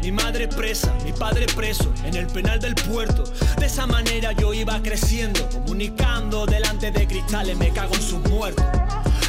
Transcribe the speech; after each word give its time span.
mi 0.00 0.12
madre 0.12 0.46
presa, 0.46 0.94
mi 1.04 1.12
padre 1.12 1.46
preso, 1.46 1.92
en 2.04 2.14
el 2.14 2.26
penal 2.28 2.60
del 2.60 2.74
puerto. 2.74 3.24
De 3.58 3.66
esa 3.66 3.86
manera 3.86 4.32
yo 4.32 4.54
iba 4.54 4.80
creciendo, 4.80 5.48
comunicando 5.50 6.46
delante 6.46 6.92
de 6.92 7.06
cristales, 7.08 7.56
me 7.56 7.70
cago 7.70 7.94
en 7.94 8.02
sus 8.02 8.20
muertos. 8.30 8.64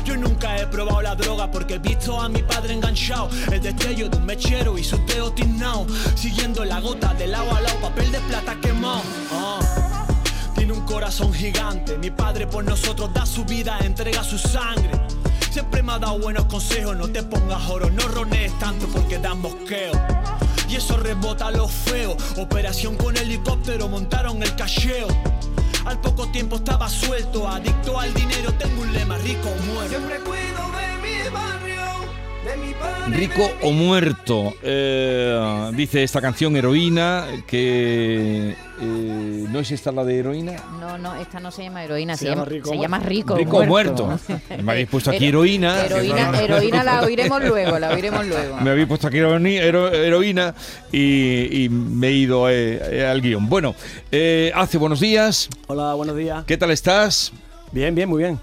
Yo 0.06 0.16
nunca 0.16 0.58
he 0.58 0.68
probado 0.68 1.02
la 1.02 1.16
droga 1.16 1.50
porque 1.50 1.76
he 1.76 1.80
visto 1.80 2.22
a 2.22 2.30
mi 2.30 2.44
padre 2.44 2.74
enganchado, 2.74 3.30
el 3.52 3.62
destello 3.62 4.08
de 4.08 4.18
un 4.18 4.26
mechero 4.26 4.78
y 4.78 4.84
su 4.84 4.98
dedos 5.06 5.34
tiznados, 5.34 5.88
siguiendo 6.16 6.64
la 6.64 6.80
gota 6.80 7.14
del 7.16 7.34
agua 7.34 7.58
al 7.58 7.64
lado, 7.64 7.80
papel 7.80 8.12
de 8.12 8.20
plata 8.20 8.56
quemado. 8.62 9.02
Ah. 9.32 10.06
Tiene 10.56 10.74
un 10.74 10.86
corazón 10.86 11.34
gigante, 11.34 11.98
mi 11.98 12.12
padre 12.12 12.46
por 12.46 12.64
nosotros 12.64 13.12
da 13.14 13.26
su 13.26 13.46
vida, 13.46 13.80
entrega 13.82 14.24
su 14.24 14.38
sangre. 14.38 14.92
Siempre 15.54 15.84
me 15.84 15.92
ha 15.92 16.00
dado 16.00 16.18
buenos 16.18 16.46
consejos, 16.46 16.98
no 16.98 17.08
te 17.08 17.22
pongas 17.22 17.70
oro, 17.70 17.88
no 17.92 18.08
ronees 18.08 18.58
tanto 18.58 18.88
porque 18.88 19.20
dan 19.20 19.40
mosqueo. 19.40 19.92
Y 20.68 20.78
eso 20.78 20.98
rebota 20.98 21.52
lo 21.52 21.68
feo, 21.68 22.18
operación 22.38 22.98
con 22.98 23.16
helicóptero, 23.16 23.88
montaron 23.88 24.42
el 24.42 24.56
cacheo. 24.56 25.06
Al 25.86 26.02
poco 26.02 26.28
tiempo 26.30 26.56
estaba 26.56 26.90
suelto, 26.90 27.48
adicto 27.48 28.00
al 28.00 28.12
dinero, 28.16 28.52
tengo 28.56 28.82
un 28.82 28.94
lema, 28.94 29.16
rico 29.20 29.48
muerto. 29.72 30.63
Rico 33.10 33.50
o 33.62 33.72
muerto, 33.74 34.54
eh, 34.64 35.72
dice 35.76 36.04
esta 36.04 36.22
canción 36.22 36.56
Heroína, 36.56 37.26
que 37.46 38.56
eh, 38.82 39.46
no 39.50 39.60
es 39.60 39.72
esta 39.72 39.92
la 39.92 40.06
de 40.06 40.20
Heroína. 40.20 40.54
No, 40.80 40.98
no, 40.98 41.14
esta 41.16 41.40
no 41.42 41.52
se 41.52 41.64
llama 41.64 41.84
heroína, 41.84 42.16
se, 42.16 42.26
Se 42.26 42.30
llama 42.32 42.46
Rico 42.46 42.70
se 42.70 42.78
o 42.78 42.82
llama 42.82 43.00
Rico. 43.00 43.36
Rico 43.36 43.58
o 43.58 43.66
muerto. 43.66 44.18
Me 44.64 44.72
habéis 44.72 44.88
puesto 44.88 45.10
aquí 45.12 45.26
Hero- 45.26 45.44
heroína. 45.44 45.84
Heroína, 45.86 46.40
heroína 46.42 46.84
la 46.84 47.02
oiremos 47.02 47.44
luego, 47.44 47.78
la 47.78 47.90
oiremos 47.94 48.26
luego. 48.26 48.58
Me 48.62 48.70
habéis 48.72 48.88
puesto 48.88 49.08
aquí 49.08 49.18
heroína, 49.18 49.50
hero- 49.50 49.92
heroína 49.94 50.56
y, 50.92 51.66
y 51.66 51.70
me 51.70 52.08
he 52.08 52.12
ido 52.14 52.50
eh, 52.50 52.80
eh, 53.00 53.06
al 53.06 53.22
guion. 53.22 53.50
Bueno, 53.50 53.76
eh, 54.14 54.52
hace 54.56 54.78
buenos 54.78 55.02
días. 55.02 55.50
Hola, 55.68 55.94
buenos 55.94 56.16
días. 56.16 56.46
¿Qué 56.46 56.58
tal 56.58 56.72
estás? 56.72 57.34
Bien, 57.74 57.94
bien, 57.94 58.08
muy 58.08 58.24
bien. 58.24 58.40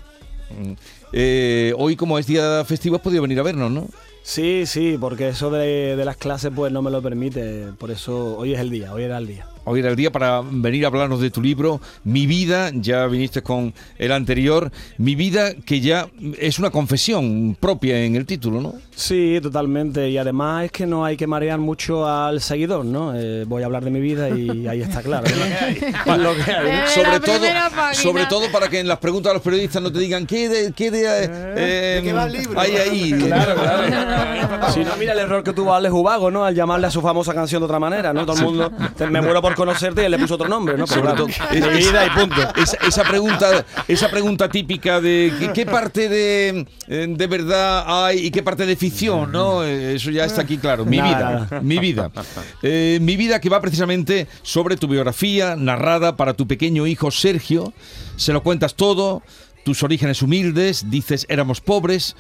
Eh, 1.13 1.73
hoy, 1.79 1.97
como 1.97 2.19
es 2.19 2.27
día 2.27 2.63
festivo, 2.67 2.97
has 2.97 3.03
podido 3.03 3.23
venir 3.23 3.41
a 3.41 3.43
vernos, 3.43 3.71
¿no? 3.71 3.87
Sí, 4.31 4.65
sí, 4.65 4.97
porque 4.97 5.31
eso 5.31 5.51
de, 5.51 5.97
de 5.97 6.05
las 6.05 6.17
clases 6.17 6.53
pues 6.55 6.71
no 6.71 6.83
me 6.83 6.93
lo 6.93 7.03
permite. 7.03 7.73
Por 7.77 7.91
eso 7.91 8.37
hoy 8.39 8.55
es 8.55 8.61
el 8.61 8.71
día, 8.71 8.95
hoy 8.95 9.03
era 9.03 9.19
el 9.19 9.27
día. 9.27 9.45
Hoy 9.71 9.79
era 9.81 9.91
el 9.91 9.95
día 9.95 10.11
para 10.11 10.43
venir 10.45 10.85
a 10.85 10.89
hablarnos 10.89 11.21
de 11.21 11.31
tu 11.31 11.41
libro, 11.41 11.81
Mi 12.03 12.27
vida, 12.27 12.73
ya 12.75 13.07
viniste 13.07 13.41
con 13.41 13.73
el 13.99 14.11
anterior, 14.11 14.73
Mi 14.99 15.15
vida, 15.15 15.55
que 15.65 15.81
ya 15.81 16.09
es 16.39 16.59
una 16.59 16.71
confesión 16.71 17.57
propia 17.61 18.03
en 18.03 18.17
el 18.17 18.27
título, 18.27 18.61
¿no? 18.61 18.75
Sí, 18.97 19.39
totalmente. 19.41 20.11
Y 20.11 20.19
además 20.19 20.65
es 20.65 20.73
que 20.73 20.87
no 20.87 21.05
hay 21.05 21.17
que 21.17 21.29
marear 21.29 21.61
mucho 21.61 22.05
al 22.09 22.41
seguidor, 22.41 22.85
¿no? 22.85 23.13
Eh, 23.15 23.45
voy 23.47 23.63
a 23.63 23.67
hablar 23.67 23.85
de 23.85 23.91
mi 23.93 24.01
vida 24.01 24.29
y 24.29 24.67
ahí 24.67 24.83
está 24.83 25.03
claro. 25.03 25.27
¿no? 25.29 26.11
Es 26.15 26.19
lo 26.19 26.35
que 26.35 26.51
hay, 26.53 26.65
¿no? 26.65 26.71
Eh, 26.71 26.83
sobre 26.93 27.21
todo, 27.21 27.39
página. 27.41 27.95
sobre 27.95 28.27
todo 28.27 28.51
para 28.51 28.69
que 28.69 28.81
en 28.81 28.89
las 28.89 28.99
preguntas 28.99 29.31
a 29.31 29.35
los 29.35 29.43
periodistas 29.43 29.81
no 29.81 29.93
te 29.93 30.01
digan 30.01 30.27
qué 30.27 30.49
de, 30.49 30.73
qué 30.73 30.91
de, 30.91 31.05
eh, 31.57 32.01
qué 32.03 32.13
va 32.13 32.25
el 32.27 32.33
libro? 32.33 32.59
hay 32.61 32.73
ahí. 32.77 33.13
Claro, 33.31 33.55
claro. 33.55 34.71
Si 34.75 34.81
no, 34.81 34.97
mira 34.97 35.13
el 35.13 35.19
error 35.21 35.43
que 35.45 35.53
tuvo 35.53 35.73
Alex 35.75 35.93
Ubago, 35.95 36.31
¿no? 36.31 36.45
Al 36.45 36.55
llamarle 36.55 36.87
a 36.89 36.91
su 36.91 37.01
famosa 37.01 37.33
canción 37.35 37.61
de 37.61 37.65
otra 37.67 37.79
manera, 37.79 38.13
¿no? 38.13 38.27
Todo 38.27 38.37
el 38.39 38.43
mundo, 38.45 38.73
te- 38.97 39.07
me 39.07 39.21
muero 39.21 39.41
por 39.41 39.55
conocerte 39.61 40.09
le 40.09 40.19
puso 40.19 40.37
otro 40.37 40.49
nombre, 40.49 40.77
¿no? 40.79 40.87
Pero 40.87 41.03
claro, 41.03 41.27
mi 41.27 41.79
vida 41.79 42.07
y 42.07 42.11
punto. 42.19 42.41
Esa, 42.57 42.79
esa 42.89 43.05
pregunta, 43.05 43.67
esa 43.87 44.11
pregunta 44.11 44.49
típica 44.49 45.03
de 45.03 45.33
¿qué, 45.39 45.53
qué 45.53 45.67
parte 45.67 46.09
de, 46.09 46.67
eh, 46.89 47.07
de 47.09 47.27
verdad 47.27 47.85
hay 47.87 48.27
y 48.27 48.31
qué 48.31 48.43
parte 48.43 48.65
de 48.65 48.75
ficción, 48.77 49.31
¿no? 49.31 49.63
Eh, 49.63 49.97
Eso 49.97 50.11
ya 50.11 50.25
está 50.25 50.41
aquí 50.43 50.57
claro. 50.57 50.87
Mi 50.87 51.01
vida, 51.01 51.47
mi 51.61 51.79
vida, 51.79 52.11
Eh, 52.63 52.99
mi 53.03 53.17
vida 53.17 53.39
que 53.39 53.51
va 53.51 53.61
precisamente 53.61 54.27
sobre 54.43 54.77
tu 54.79 54.89
biografía 54.89 55.57
narrada 55.57 56.17
para 56.17 56.33
tu 56.33 56.47
pequeño 56.47 56.87
hijo 56.87 57.11
Sergio. 57.11 57.75
Se 58.17 58.33
lo 58.33 58.43
cuentas 58.43 58.75
todo, 58.75 59.23
tus 59.65 59.83
orígenes 59.83 60.23
humildes, 60.23 60.91
dices 60.91 61.27
éramos 61.29 61.61
pobres. 61.61 62.17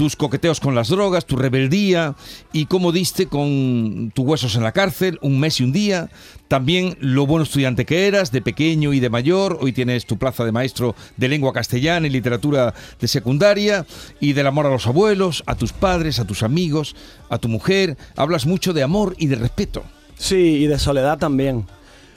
Tus 0.00 0.16
coqueteos 0.16 0.60
con 0.60 0.74
las 0.74 0.88
drogas, 0.88 1.26
tu 1.26 1.36
rebeldía 1.36 2.14
y 2.54 2.64
cómo 2.64 2.90
diste 2.90 3.26
con 3.26 4.10
tus 4.14 4.24
huesos 4.24 4.56
en 4.56 4.62
la 4.62 4.72
cárcel, 4.72 5.18
un 5.20 5.38
mes 5.38 5.60
y 5.60 5.64
un 5.64 5.72
día. 5.72 6.08
También 6.48 6.96
lo 7.00 7.26
buen 7.26 7.42
estudiante 7.42 7.84
que 7.84 8.06
eras, 8.06 8.32
de 8.32 8.40
pequeño 8.40 8.94
y 8.94 9.00
de 9.00 9.10
mayor. 9.10 9.58
Hoy 9.60 9.74
tienes 9.74 10.06
tu 10.06 10.16
plaza 10.16 10.46
de 10.46 10.52
maestro 10.52 10.94
de 11.18 11.28
lengua 11.28 11.52
castellana 11.52 12.06
y 12.06 12.10
literatura 12.10 12.72
de 12.98 13.08
secundaria. 13.08 13.84
Y 14.20 14.32
del 14.32 14.46
amor 14.46 14.64
a 14.64 14.70
los 14.70 14.86
abuelos, 14.86 15.42
a 15.44 15.54
tus 15.54 15.74
padres, 15.74 16.18
a 16.18 16.24
tus 16.24 16.42
amigos, 16.42 16.96
a 17.28 17.36
tu 17.36 17.48
mujer. 17.48 17.98
Hablas 18.16 18.46
mucho 18.46 18.72
de 18.72 18.82
amor 18.82 19.14
y 19.18 19.26
de 19.26 19.36
respeto. 19.36 19.82
Sí, 20.16 20.62
y 20.62 20.66
de 20.66 20.78
soledad 20.78 21.18
también. 21.18 21.66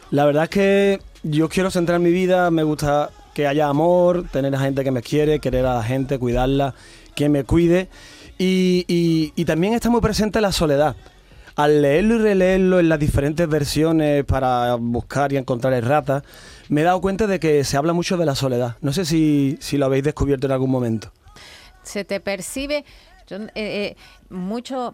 La 0.10 0.24
verdad 0.24 0.46
es 0.46 0.50
que 0.52 1.00
yo 1.24 1.50
quiero 1.50 1.70
centrar 1.70 2.00
mi 2.00 2.12
vida, 2.12 2.50
me 2.50 2.64
gusta 2.64 3.10
que 3.34 3.46
haya 3.46 3.68
amor, 3.68 4.26
tener 4.32 4.56
a 4.56 4.60
gente 4.60 4.86
que 4.86 4.92
me 4.92 5.02
quiere, 5.02 5.40
querer 5.40 5.66
a 5.66 5.76
la 5.76 5.84
gente, 5.84 6.20
cuidarla, 6.20 6.76
que 7.16 7.30
me 7.30 7.44
cuide. 7.44 7.90
Y, 8.38 8.86
y- 8.88 9.32
y 9.36 9.46
también 9.46 9.74
está 9.74 9.90
muy 9.90 10.02
presente 10.02 10.42
la 10.42 10.52
soledad. 10.52 10.96
Al 11.56 11.84
leerlo 11.84 12.16
y 12.16 12.18
releerlo 12.18 12.80
en 12.80 12.90
las 12.90 12.98
diferentes 13.00 13.48
versiones 13.48 14.26
para 14.26 14.74
buscar 14.76 15.32
y 15.34 15.38
encontrar 15.38 15.74
erratas, 15.74 16.24
me 16.70 16.82
he 16.82 16.84
dado 16.84 17.00
cuenta 17.00 17.28
de 17.28 17.40
que 17.40 17.64
se 17.64 17.78
habla 17.78 17.94
mucho 17.94 18.18
de 18.18 18.26
la 18.26 18.34
soledad. 18.34 18.76
No 18.82 18.92
sé 18.92 19.06
si, 19.06 19.58
si 19.62 19.78
lo 19.78 19.86
habéis 19.86 20.04
descubierto 20.04 20.48
en 20.48 20.54
algún 20.54 20.72
momento. 20.72 21.12
Se 21.84 22.06
te 22.06 22.20
percibe 22.20 22.78
eh, 23.30 23.48
eh, 23.56 23.98
mucho, 24.30 24.94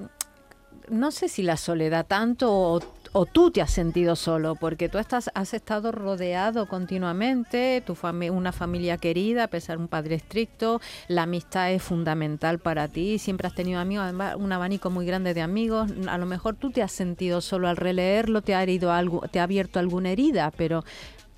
no 0.89 1.11
sé 1.11 1.29
si 1.29 1.43
la 1.43 1.55
soledad 1.55 2.05
tanto 2.07 2.51
o, 2.51 2.79
o 3.11 3.25
tú 3.25 3.51
te 3.51 3.61
has 3.61 3.71
sentido 3.71 4.15
solo, 4.15 4.55
porque 4.55 4.89
tú 4.89 4.97
estás, 4.97 5.31
has 5.33 5.53
estado 5.53 5.91
rodeado 5.91 6.67
continuamente, 6.67 7.81
tu 7.85 7.95
fami- 7.95 8.31
una 8.31 8.51
familia 8.51 8.97
querida, 8.97 9.45
a 9.45 9.47
pesar 9.47 9.77
de 9.77 9.83
un 9.83 9.87
padre 9.87 10.15
estricto, 10.15 10.79
la 11.07 11.23
amistad 11.23 11.71
es 11.71 11.81
fundamental 11.81 12.59
para 12.59 12.87
ti, 12.87 13.17
siempre 13.19 13.47
has 13.47 13.55
tenido 13.55 13.79
amigos, 13.79 14.03
además 14.03 14.35
un 14.37 14.51
abanico 14.51 14.89
muy 14.89 15.05
grande 15.05 15.33
de 15.33 15.41
amigos, 15.41 15.91
a 16.07 16.17
lo 16.17 16.25
mejor 16.25 16.55
tú 16.55 16.71
te 16.71 16.83
has 16.83 16.91
sentido 16.91 17.41
solo 17.41 17.67
al 17.67 17.77
releerlo, 17.77 18.41
te 18.41 18.55
ha 18.55 18.61
herido 18.63 18.91
algo, 18.91 19.21
te 19.31 19.39
ha 19.39 19.43
abierto 19.43 19.79
alguna 19.79 20.11
herida, 20.11 20.51
pero 20.55 20.83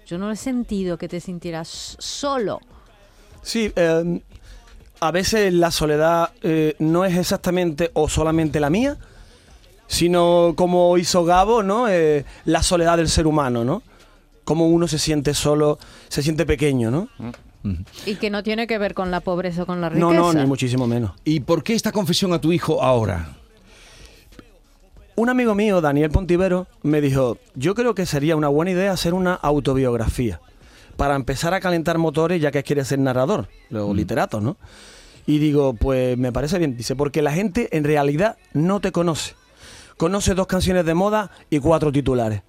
yo 0.06 0.18
no 0.18 0.30
he 0.32 0.36
sentido 0.36 0.98
que 0.98 1.08
te 1.08 1.20
sintieras 1.22 1.96
solo. 2.00 2.60
Sí, 3.44 3.72
eh, 3.76 4.22
a 5.00 5.12
veces 5.12 5.54
la 5.54 5.72
soledad 5.72 6.32
eh, 6.44 6.76
no 6.80 7.06
es 7.06 7.18
exactamente 7.18 7.92
o 7.94 8.10
solamente 8.10 8.60
la 8.60 8.70
mía, 8.70 8.98
sino 9.92 10.54
como 10.56 10.98
hizo 10.98 11.26
Gabo, 11.26 11.64
¿no? 11.64 11.90
Eh, 11.90 12.24
la 12.46 12.64
soledad 12.64 12.96
del 12.96 13.10
ser 13.10 13.28
humano, 13.28 13.66
¿no? 13.66 13.84
Como 14.46 14.68
uno 14.68 14.88
se 14.88 14.98
siente 14.98 15.34
solo, 15.34 15.80
se 16.08 16.24
siente 16.24 16.46
pequeño, 16.46 16.90
¿no? 16.90 17.10
Y 18.06 18.16
que 18.16 18.30
no 18.30 18.42
tiene 18.42 18.68
que 18.68 18.78
ver 18.78 18.94
con 18.94 19.12
la 19.12 19.20
pobreza 19.20 19.64
o 19.64 19.66
con 19.66 19.82
la 19.82 19.90
riqueza. 19.90 20.14
No, 20.14 20.14
no, 20.14 20.34
ni 20.34 20.48
muchísimo 20.48 20.88
menos. 20.88 21.12
¿Y 21.26 21.42
por 21.42 21.62
qué 21.62 21.74
esta 21.74 21.92
confesión 21.92 22.32
a 22.32 22.40
tu 22.40 22.54
hijo 22.54 22.82
ahora? 22.82 23.36
Un 25.18 25.28
amigo 25.28 25.56
mío, 25.56 25.82
Daniel 25.82 26.10
Pontivero, 26.10 26.68
me 26.84 27.02
dijo, 27.02 27.38
yo 27.56 27.76
creo 27.76 27.94
que 27.94 28.06
sería 28.06 28.38
una 28.38 28.48
buena 28.48 28.72
idea 28.72 28.94
hacer 28.94 29.14
una 29.14 29.34
autobiografía 29.34 30.40
para 30.96 31.16
empezar 31.16 31.54
a 31.54 31.60
calentar 31.60 31.98
motores 31.98 32.42
ya 32.42 32.50
que 32.52 32.64
quiere 32.64 32.86
ser 32.86 33.00
narrador, 33.00 33.50
o 33.74 33.94
literato, 33.94 34.40
¿no? 34.40 34.56
Y 35.28 35.40
digo, 35.40 35.74
pues 35.74 36.18
me 36.18 36.32
parece 36.32 36.60
bien, 36.60 36.78
dice, 36.78 36.96
porque 36.96 37.22
la 37.22 37.34
gente 37.34 37.68
en 37.76 37.84
realidad 37.84 38.38
no 38.54 38.80
te 38.80 38.94
conoce. 38.94 39.36
Conoce 40.02 40.34
dos 40.34 40.48
canciones 40.48 40.84
de 40.84 40.96
moda 40.96 41.30
y 41.52 41.60
cuatro 41.60 41.92
titulares. 41.92 42.42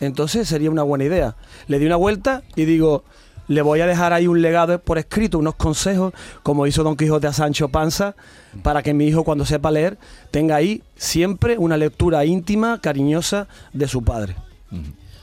Entonces 0.00 0.48
sería 0.48 0.68
una 0.68 0.82
buena 0.82 1.04
idea. 1.04 1.36
Le 1.68 1.78
di 1.78 1.86
una 1.86 1.94
vuelta 1.94 2.42
y 2.56 2.64
digo, 2.64 3.04
le 3.46 3.62
voy 3.62 3.80
a 3.82 3.86
dejar 3.86 4.12
ahí 4.12 4.26
un 4.26 4.42
legado 4.42 4.80
por 4.80 4.98
escrito, 4.98 5.38
unos 5.38 5.54
consejos, 5.54 6.12
como 6.42 6.66
hizo 6.66 6.82
Don 6.82 6.96
Quijote 6.96 7.28
a 7.28 7.32
Sancho 7.32 7.68
Panza, 7.68 8.16
para 8.64 8.82
que 8.82 8.94
mi 8.94 9.06
hijo 9.06 9.22
cuando 9.22 9.44
sepa 9.44 9.70
leer 9.70 9.96
tenga 10.32 10.56
ahí 10.56 10.82
siempre 10.96 11.56
una 11.56 11.76
lectura 11.76 12.24
íntima, 12.24 12.80
cariñosa 12.80 13.46
de 13.72 13.86
su 13.86 14.02
padre. 14.02 14.34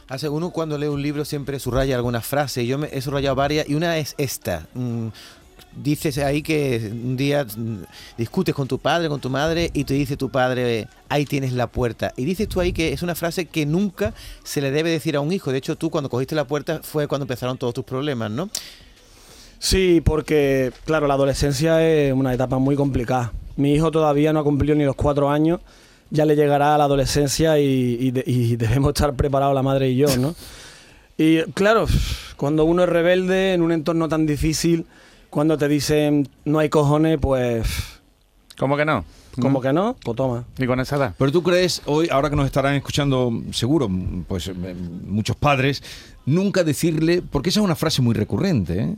Hace 0.07 0.30
uno 0.30 0.51
cuando 0.51 0.77
lee 0.77 0.88
un 0.88 1.01
libro 1.01 1.25
siempre 1.25 1.60
subraya 1.60 1.98
alguna 1.98 2.22
frase. 2.22 2.63
y 2.63 2.68
Yo 2.68 2.77
me 2.77 2.88
he 2.94 3.01
subrayado 3.01 3.36
varias 3.36 3.68
y 3.68 3.75
una 3.75 3.98
es 3.98 4.16
esta. 4.18 4.66
Dices 5.75 6.18
ahí 6.18 6.42
que 6.42 6.89
un 6.92 7.18
día 7.18 7.45
discutes 8.18 8.56
con 8.56 8.68
tu 8.68 8.80
padre, 8.80 9.10
con 9.10 9.19
tu 9.19 9.30
madre, 9.30 9.69
y 9.74 9.83
te 9.83 9.94
dice 9.94 10.18
tu 10.18 10.30
padre, 10.30 10.88
ahí 11.10 11.25
tienes 11.25 11.54
la 11.54 11.68
puerta. 11.68 12.13
Y 12.18 12.25
dices 12.25 12.48
tú 12.48 12.60
ahí 12.62 12.74
que 12.74 12.94
es 12.94 13.01
una 13.04 13.16
frase 13.16 13.45
que 13.45 13.66
nunca 13.66 14.13
se 14.44 14.62
le 14.62 14.72
debe 14.72 14.89
decir 14.89 15.16
a 15.16 15.19
un 15.22 15.31
hijo. 15.31 15.51
De 15.51 15.57
hecho, 15.57 15.75
tú 15.75 15.89
cuando 15.89 16.10
cogiste 16.10 16.36
la 16.36 16.45
puerta 16.45 16.80
fue 16.83 17.07
cuando 17.07 17.24
empezaron 17.25 17.57
todos 17.57 17.74
tus 17.74 17.83
problemas, 17.86 18.31
¿no? 18.31 18.50
Sí, 19.60 20.01
porque, 20.04 20.72
claro, 20.86 21.07
la 21.07 21.13
adolescencia 21.16 21.86
es 21.88 22.13
una 22.13 22.33
etapa 22.33 22.60
muy 22.60 22.75
complicada. 22.75 23.33
Mi 23.56 23.74
hijo 23.74 23.89
todavía 23.92 24.33
no 24.33 24.39
ha 24.39 24.44
cumplido 24.44 24.75
ni 24.75 24.83
los 24.83 24.95
cuatro 24.95 25.30
años, 25.30 25.62
ya 26.12 26.25
le 26.25 26.36
llegará 26.36 26.75
a 26.75 26.77
la 26.77 26.83
adolescencia 26.83 27.57
y, 27.57 27.98
y 28.00 28.12
de- 28.12 28.24
y 28.27 28.56
debemos 28.57 28.89
estar 28.89 29.13
preparados 29.16 29.56
la 29.56 29.63
madre 29.63 29.89
y 29.89 29.95
yo, 29.95 30.16
¿no? 30.18 30.36
Y 31.18 31.44
claro, 31.54 31.86
cuando 32.36 32.66
uno 32.66 32.83
es 32.83 32.89
rebelde 32.89 33.54
en 33.54 33.62
un 33.62 33.72
entorno 33.72 34.10
tan 34.10 34.25
difícil, 34.25 34.86
cuando 35.35 35.57
te 35.57 35.67
dicen 35.67 36.29
no 36.45 36.59
hay 36.59 36.69
cojones, 36.69 37.17
pues, 37.21 37.67
¿Cómo 38.57 38.77
que 38.77 38.85
no? 38.85 39.03
como 39.41 39.59
que 39.59 39.73
no, 39.73 39.97
pues 40.01 40.15
toma. 40.15 40.45
¿Y 40.57 40.65
con 40.65 40.79
esa 40.79 40.95
edad? 40.95 41.13
Pero 41.17 41.29
tú 41.29 41.43
crees, 41.43 41.81
hoy, 41.87 42.07
ahora 42.09 42.29
que 42.29 42.37
nos 42.37 42.45
estarán 42.45 42.75
escuchando, 42.75 43.33
seguro, 43.51 43.89
pues 44.29 44.47
eh, 44.47 44.53
muchos 45.05 45.35
padres, 45.35 45.83
nunca 46.25 46.63
decirle, 46.63 47.21
porque 47.21 47.49
esa 47.49 47.59
es 47.59 47.65
una 47.65 47.75
frase 47.75 48.01
muy 48.01 48.13
recurrente, 48.15 48.79
¿eh? 48.79 48.95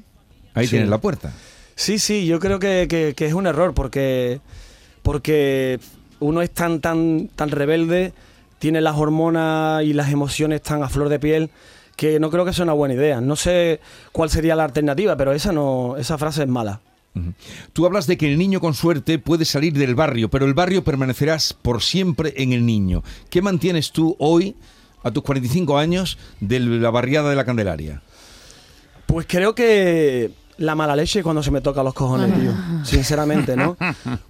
Ahí 0.54 0.66
Sí. 0.68 0.72
tienes 0.74 0.90
la 0.90 1.00
puerta. 1.00 1.34
Sí, 1.74 1.98
sí, 1.98 2.28
yo 2.28 2.40
creo 2.40 2.60
que, 2.60 2.86
que- 2.88 3.16
que 3.16 3.26
es 3.26 3.34
un 3.34 3.48
error 3.48 3.74
porque, 3.74 4.40
porque 5.02 5.80
uno 6.20 6.44
es 6.44 6.52
tan, 6.52 6.82
tan, 6.82 7.30
tan 7.36 7.50
rebelde, 7.50 8.14
tiene 8.60 8.80
las 8.82 8.96
hormonas 8.96 9.84
y 9.84 9.94
las 9.94 10.12
emociones 10.12 10.62
tan 10.62 10.84
a 10.84 10.90
flor 10.90 11.10
de 11.10 11.18
piel 11.20 11.50
que 11.98 12.20
no 12.20 12.30
creo 12.30 12.46
que 12.46 12.54
sea 12.54 12.64
una 12.64 12.74
buena 12.74 12.94
idea. 12.94 13.20
No 13.20 13.36
sé 13.36 13.82
cuál 14.14 14.30
sería 14.30 14.56
la 14.56 14.64
alternativa, 14.64 15.18
pero 15.18 15.34
esa 15.34 15.52
no, 15.52 15.98
esa 15.98 16.18
frase 16.18 16.44
es 16.44 16.48
mala. 16.48 16.80
Tú 17.74 17.88
hablas 17.88 18.06
de 18.06 18.16
que 18.16 18.32
el 18.32 18.38
niño 18.38 18.62
con 18.62 18.76
suerte 18.76 19.18
puede 19.18 19.44
salir 19.44 19.74
del 19.74 19.96
barrio, 19.96 20.30
pero 20.30 20.46
el 20.46 20.54
barrio 20.54 20.84
permanecerás 20.84 21.54
por 21.54 21.82
siempre 21.82 22.36
en 22.38 22.54
el 22.54 22.64
niño. 22.64 23.04
¿Qué 23.32 23.42
mantienes 23.42 23.92
tú 23.92 24.16
hoy, 24.20 24.56
a 25.02 25.10
tus 25.10 25.24
45 25.24 25.80
años, 25.80 26.20
de 26.40 26.60
la 26.60 26.92
barriada 26.92 27.32
de 27.32 27.36
la 27.36 27.44
Candelaria? 27.44 28.04
Pues 29.08 29.26
creo 29.28 29.56
que 29.56 30.32
la 30.58 30.76
mala 30.76 30.96
leche 30.96 31.24
cuando 31.24 31.42
se 31.42 31.50
me 31.50 31.62
toca 31.62 31.82
los 31.82 31.96
cojones, 31.96 32.32
tío. 32.40 32.52
Sinceramente, 32.84 33.56
¿no? 33.56 33.78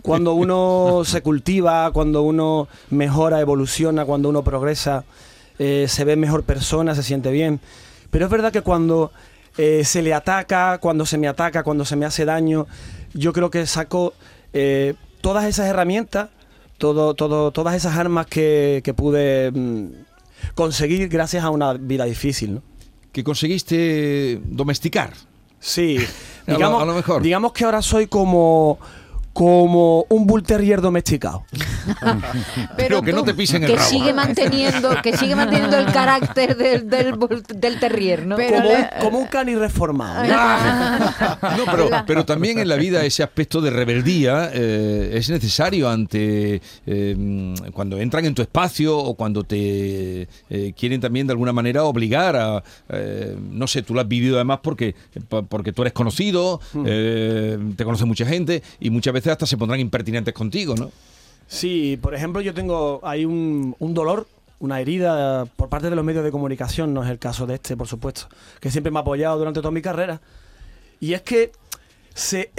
Cuando 0.02 0.34
uno 0.34 1.02
se 1.04 1.22
cultiva, 1.22 1.92
cuando 1.92 2.22
uno 2.22 2.70
mejora, 2.90 3.42
evoluciona, 3.42 4.06
cuando 4.06 4.30
uno 4.30 4.44
progresa, 4.44 5.04
eh, 5.60 5.86
se 5.88 6.04
ve 6.06 6.16
mejor 6.16 6.44
persona, 6.44 6.96
se 6.96 7.04
siente 7.04 7.32
bien. 7.32 7.60
Pero 8.12 8.26
es 8.26 8.32
verdad 8.32 8.52
que 8.52 8.62
cuando 8.62 9.12
eh, 9.58 9.84
se 9.86 10.02
le 10.02 10.14
ataca, 10.14 10.78
cuando 10.80 11.06
se 11.06 11.18
me 11.18 11.28
ataca, 11.28 11.64
cuando 11.64 11.84
se 11.86 11.96
me 11.96 12.06
hace 12.06 12.26
daño, 12.26 12.68
yo 13.14 13.34
creo 13.34 13.50
que 13.50 13.66
saco 13.66 14.14
eh, 14.54 14.94
todas 15.22 15.46
esas 15.46 15.68
herramientas, 15.68 16.30
todo, 16.78 17.14
todo, 17.16 17.52
todas 17.52 17.76
esas 17.76 17.98
armas 17.98 18.28
que, 18.28 18.82
que 18.84 18.94
pude 18.94 19.52
mm, 19.52 19.88
conseguir 20.56 21.08
gracias 21.10 21.44
a 21.44 21.50
una 21.50 21.74
vida 21.74 22.06
difícil, 22.06 22.56
¿no? 22.56 22.62
Que 23.12 23.24
conseguiste 23.24 24.40
domesticar. 24.46 25.14
Sí, 25.60 25.98
A 26.48 26.52
lo- 26.52 26.58
digamos, 26.58 26.82
a 26.82 26.86
lo 26.86 26.94
mejor. 26.94 27.22
digamos 27.22 27.52
que 27.52 27.66
ahora 27.66 27.82
soy 27.82 28.08
como, 28.08 28.78
como 29.38 30.04
un 30.10 30.26
bull 30.26 30.42
terrier 30.42 30.82
domesticado. 30.82 31.46
Pero 32.76 33.04
que 33.04 33.14
no 33.14 33.24
te 33.24 33.36
pisen 33.36 33.64
el 33.64 33.70
que 33.70 33.76
rabo. 33.76 33.88
sigue 33.88 34.12
manteniendo 34.12 34.90
que 35.04 35.16
sigue 35.16 35.36
manteniendo 35.36 35.78
el 35.78 35.86
carácter 35.94 36.58
del, 36.58 36.90
del, 36.90 37.80
terrier, 37.80 38.26
¿no? 38.26 38.36
como, 38.36 38.70
un, 38.70 38.86
como 39.00 39.20
un 39.20 39.28
cani 39.28 39.54
reformado. 39.56 40.24
No, 41.58 41.66
pero, 41.66 41.90
pero 42.08 42.26
también 42.26 42.58
en 42.60 42.68
la 42.68 42.76
vida 42.78 43.04
ese 43.06 43.22
aspecto 43.24 43.62
de 43.62 43.70
rebeldía 43.70 44.50
eh, 44.54 45.12
es 45.14 45.30
necesario 45.30 45.88
ante 45.90 46.62
eh, 46.86 47.54
cuando 47.74 48.00
entran 48.00 48.26
en 48.26 48.34
tu 48.34 48.42
espacio 48.42 48.98
o 48.98 49.14
cuando 49.16 49.44
te 49.44 50.28
eh, 50.50 50.74
quieren 50.78 51.00
también 51.00 51.28
de 51.28 51.34
alguna 51.34 51.54
manera 51.54 51.84
obligar 51.84 52.36
a 52.36 52.64
eh, 52.90 53.36
no 53.52 53.68
sé, 53.68 53.84
tú 53.84 53.94
lo 53.94 54.02
has 54.02 54.08
vivido 54.08 54.36
además 54.38 54.60
porque 54.64 54.96
po- 55.30 55.44
porque 55.44 55.74
tú 55.74 55.84
eres 55.84 55.94
conocido, 55.94 56.60
eh, 56.86 57.58
te 57.76 57.84
conoce 57.84 58.06
mucha 58.06 58.26
gente 58.26 58.64
y 58.80 58.90
muchas 58.90 59.14
veces 59.14 59.27
hasta 59.32 59.46
se 59.46 59.58
pondrán 59.58 59.80
impertinentes 59.80 60.34
contigo, 60.34 60.76
¿no? 60.76 60.92
Sí, 61.48 61.98
por 62.02 62.14
ejemplo, 62.14 62.42
yo 62.42 62.54
tengo 62.54 63.00
ahí 63.04 63.26
un, 63.26 63.76
un 63.80 63.94
dolor, 63.94 64.28
una 64.60 64.82
herida 64.82 65.46
por 65.46 65.70
parte 65.70 65.90
de 65.90 65.96
los 65.96 66.04
medios 66.04 66.24
de 66.24 66.32
comunicación, 66.32 66.94
no 66.94 67.04
es 67.04 67.10
el 67.10 67.20
caso 67.20 67.46
de 67.46 67.56
este, 67.56 67.78
por 67.78 67.88
supuesto, 67.88 68.28
que 68.60 68.72
siempre 68.72 68.92
me 68.92 69.00
ha 69.00 69.02
apoyado 69.02 69.38
durante 69.38 69.62
toda 69.62 69.72
mi 69.72 69.82
carrera. 69.82 70.20
Y 71.00 71.14
es 71.14 71.22
que 71.22 71.52
se 72.14 72.52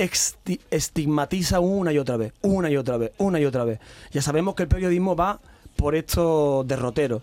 estigmatiza 0.71 1.59
una 1.59 1.93
y 1.93 1.99
otra 1.99 2.17
vez, 2.17 2.33
una 2.43 2.71
y 2.71 2.77
otra 2.77 2.97
vez, 2.97 3.11
una 3.19 3.41
y 3.41 3.45
otra 3.45 3.65
vez. 3.65 3.81
Ya 4.13 4.23
sabemos 4.23 4.55
que 4.55 4.63
el 4.63 4.69
periodismo 4.69 5.17
va 5.17 5.41
por 5.75 5.97
estos 5.97 6.67
derroteros, 6.67 7.23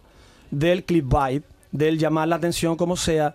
del 0.52 0.84
clickbait, 0.84 1.46
del 1.72 1.98
llamar 1.98 2.28
la 2.28 2.36
atención 2.36 2.76
como 2.76 2.98
sea. 2.98 3.34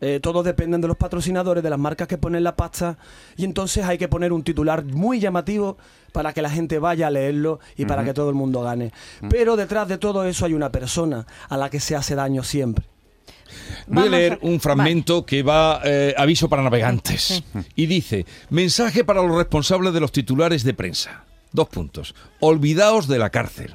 Eh, 0.00 0.20
todos 0.22 0.44
dependen 0.44 0.80
de 0.80 0.88
los 0.88 0.96
patrocinadores, 0.96 1.62
de 1.62 1.70
las 1.70 1.78
marcas 1.78 2.06
que 2.08 2.18
ponen 2.18 2.44
la 2.44 2.54
pasta, 2.56 2.98
y 3.36 3.44
entonces 3.44 3.84
hay 3.84 3.98
que 3.98 4.08
poner 4.08 4.32
un 4.32 4.42
titular 4.42 4.84
muy 4.84 5.18
llamativo 5.20 5.76
para 6.12 6.32
que 6.32 6.40
la 6.42 6.50
gente 6.50 6.78
vaya 6.78 7.08
a 7.08 7.10
leerlo 7.10 7.60
y 7.76 7.84
para 7.84 8.04
que 8.04 8.14
todo 8.14 8.28
el 8.30 8.34
mundo 8.34 8.62
gane. 8.62 8.92
Pero 9.28 9.56
detrás 9.56 9.88
de 9.88 9.98
todo 9.98 10.24
eso 10.24 10.44
hay 10.46 10.54
una 10.54 10.70
persona 10.70 11.26
a 11.48 11.56
la 11.56 11.68
que 11.70 11.80
se 11.80 11.96
hace 11.96 12.14
daño 12.14 12.42
siempre. 12.42 12.84
Voy 13.86 14.06
a 14.06 14.10
leer 14.10 14.32
a- 14.34 14.38
un 14.42 14.60
fragmento 14.60 15.24
que 15.24 15.42
va 15.42 15.80
eh, 15.84 16.14
aviso 16.16 16.48
para 16.48 16.62
navegantes. 16.62 17.42
Y 17.74 17.86
dice, 17.86 18.26
mensaje 18.50 19.04
para 19.04 19.22
los 19.22 19.36
responsables 19.36 19.92
de 19.94 20.00
los 20.00 20.12
titulares 20.12 20.64
de 20.64 20.74
prensa. 20.74 21.24
Dos 21.52 21.68
puntos. 21.68 22.14
Olvidaos 22.40 23.08
de 23.08 23.18
la 23.18 23.30
cárcel. 23.30 23.74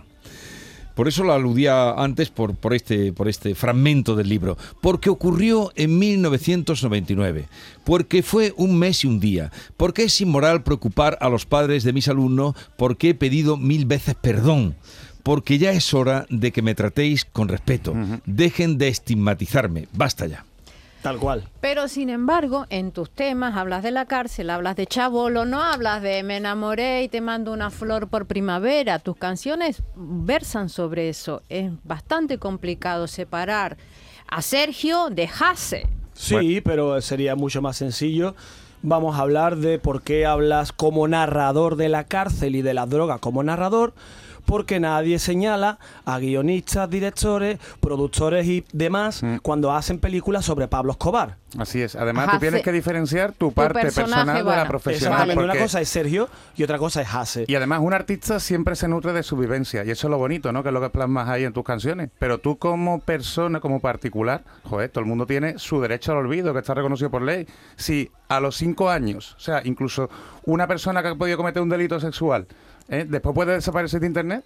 Por 0.96 1.08
eso 1.08 1.24
lo 1.24 1.34
aludía 1.34 1.92
antes 1.92 2.30
por, 2.30 2.56
por, 2.56 2.74
este, 2.74 3.14
por 3.14 3.28
este 3.28 3.56
fragmento 3.56 4.16
del 4.16 4.30
libro. 4.30 4.58
Porque 4.82 5.10
ocurrió 5.10 5.72
en 5.76 5.98
1999. 5.98 7.48
Porque 7.84 8.24
fue 8.24 8.54
un 8.58 8.78
mes 8.78 9.04
y 9.04 9.08
un 9.08 9.20
día. 9.20 9.52
Porque 9.78 10.04
es 10.04 10.22
inmoral 10.22 10.64
preocupar 10.64 11.18
a 11.22 11.30
los 11.30 11.46
padres 11.46 11.84
de 11.84 11.94
mis 11.94 12.08
alumnos. 12.08 12.56
Porque 12.78 13.10
he 13.10 13.16
pedido 13.16 13.58
mil 13.58 13.86
veces 13.86 14.16
perdón. 14.16 14.76
Porque 15.24 15.58
ya 15.58 15.72
es 15.72 15.94
hora 15.94 16.26
de 16.30 16.52
que 16.52 16.62
me 16.62 16.76
tratéis 16.76 17.26
con 17.26 17.48
respeto. 17.48 17.94
Dejen 18.26 18.78
de 18.78 18.90
estigmatizarme. 18.90 19.88
Basta 19.94 20.28
ya. 20.28 20.46
Tal 21.04 21.20
cual. 21.20 21.44
Pero 21.60 21.90
sin 21.90 22.10
embargo, 22.10 22.66
en 22.70 22.94
tus 22.94 23.12
temas 23.12 23.58
hablas 23.58 23.84
de 23.84 23.92
la 23.92 24.06
cárcel, 24.06 24.50
hablas 24.50 24.78
de 24.78 24.88
Chabolo, 24.88 25.44
no 25.44 25.62
hablas 25.62 26.02
de 26.02 26.24
me 26.24 26.38
enamoré 26.38 27.04
y 27.04 27.10
te 27.10 27.20
mando 27.20 27.52
una 27.52 27.70
flor 27.70 28.08
por 28.08 28.26
primavera. 28.26 29.00
Tus 29.00 29.18
canciones 29.18 29.84
versan 29.96 30.70
sobre 30.70 31.10
eso. 31.10 31.44
Es 31.50 31.70
bastante 31.84 32.38
complicado 32.38 33.08
separar 33.08 33.76
a 34.30 34.42
Sergio 34.42 35.10
de 35.10 35.28
Jase. 35.28 35.88
Sí, 36.14 36.62
pero 36.62 37.02
sería 37.02 37.36
mucho 37.36 37.62
más 37.62 37.76
sencillo. 37.76 38.34
Vamos 38.82 39.18
a 39.18 39.24
hablar 39.24 39.58
de 39.58 39.80
por 39.80 40.04
qué 40.04 40.26
hablas 40.26 40.72
como 40.72 41.06
narrador 41.10 41.76
de 41.76 41.90
la 41.90 42.06
cárcel 42.06 42.56
y 42.56 42.62
de 42.62 42.74
las 42.74 42.90
drogas 42.90 43.20
como 43.20 43.44
narrador, 43.44 43.94
porque 44.46 44.80
nadie 44.80 45.20
señala 45.20 45.80
a 46.06 46.20
guionistas, 46.20 46.90
directores, 46.90 47.60
productores 47.80 48.46
y 48.48 48.64
demás 48.74 49.22
cuando 49.42 49.72
hacen 49.74 50.00
películas 50.00 50.46
sobre 50.46 50.68
Pablo 50.68 50.92
Escobar. 50.94 51.38
Así 51.58 51.82
es. 51.84 51.96
Además, 51.96 52.32
tú 52.32 52.40
tienes 52.40 52.64
que 52.64 52.72
diferenciar 52.72 53.32
tu 53.34 53.52
parte 53.52 53.80
personal 53.82 54.26
de 54.26 54.44
la 54.44 54.68
profesional. 54.68 55.14
Exactamente, 55.14 55.44
una 55.44 55.54
porque- 55.54 55.64
cosa 55.64 55.82
es 55.82 55.90
Sergio 55.90 56.28
y 56.56 56.64
otra 56.64 56.80
cosa 56.80 57.02
es 57.02 57.14
Hase. 57.14 57.46
Y 57.48 57.54
además 57.56 57.80
un 57.84 57.94
artista 57.94 58.40
siempre 58.40 58.76
se 58.76 58.88
nutre 58.88 59.14
de 59.14 59.22
su 59.22 59.38
vivencia 59.38 59.84
y 59.86 59.92
eso 59.92 60.08
es 60.08 60.12
lo 60.12 60.18
bonito, 60.18 60.52
¿no? 60.52 60.64
Que 60.64 60.70
es 60.70 60.74
lo 60.74 60.82
que 60.82 60.90
plasmas 60.90 61.30
ahí 61.30 61.44
en 61.44 61.54
tus 61.54 61.64
canciones. 61.64 62.10
Pero 62.18 62.40
tú 62.40 62.58
como 62.58 63.00
persona, 63.02 63.60
como 63.60 63.80
particular, 63.82 64.44
joder, 64.64 64.90
todo 64.90 65.02
el 65.02 65.08
mundo 65.08 65.28
tiene 65.28 65.60
su 65.60 65.80
derecho 65.80 66.12
al 66.14 66.20
olvido 66.20 66.54
que 66.54 66.60
está 66.60 66.74
reconocido 66.74 67.12
por 67.12 67.22
ley. 67.22 67.46
Si 67.76 68.10
a 68.30 68.40
los 68.40 68.56
cinco 68.56 68.90
años, 68.90 69.36
o 69.38 69.40
sea, 69.40 69.62
incluso 69.64 70.10
una 70.46 70.66
persona 70.68 71.04
que 71.04 71.10
ha 71.10 71.16
podido 71.16 71.38
cometer 71.38 71.62
un 71.62 71.70
delito 71.70 72.00
sexual, 72.00 72.48
¿eh? 72.94 73.06
después 73.08 73.34
puede 73.36 73.54
desaparecer 73.54 74.00
de 74.02 74.08
internet, 74.08 74.44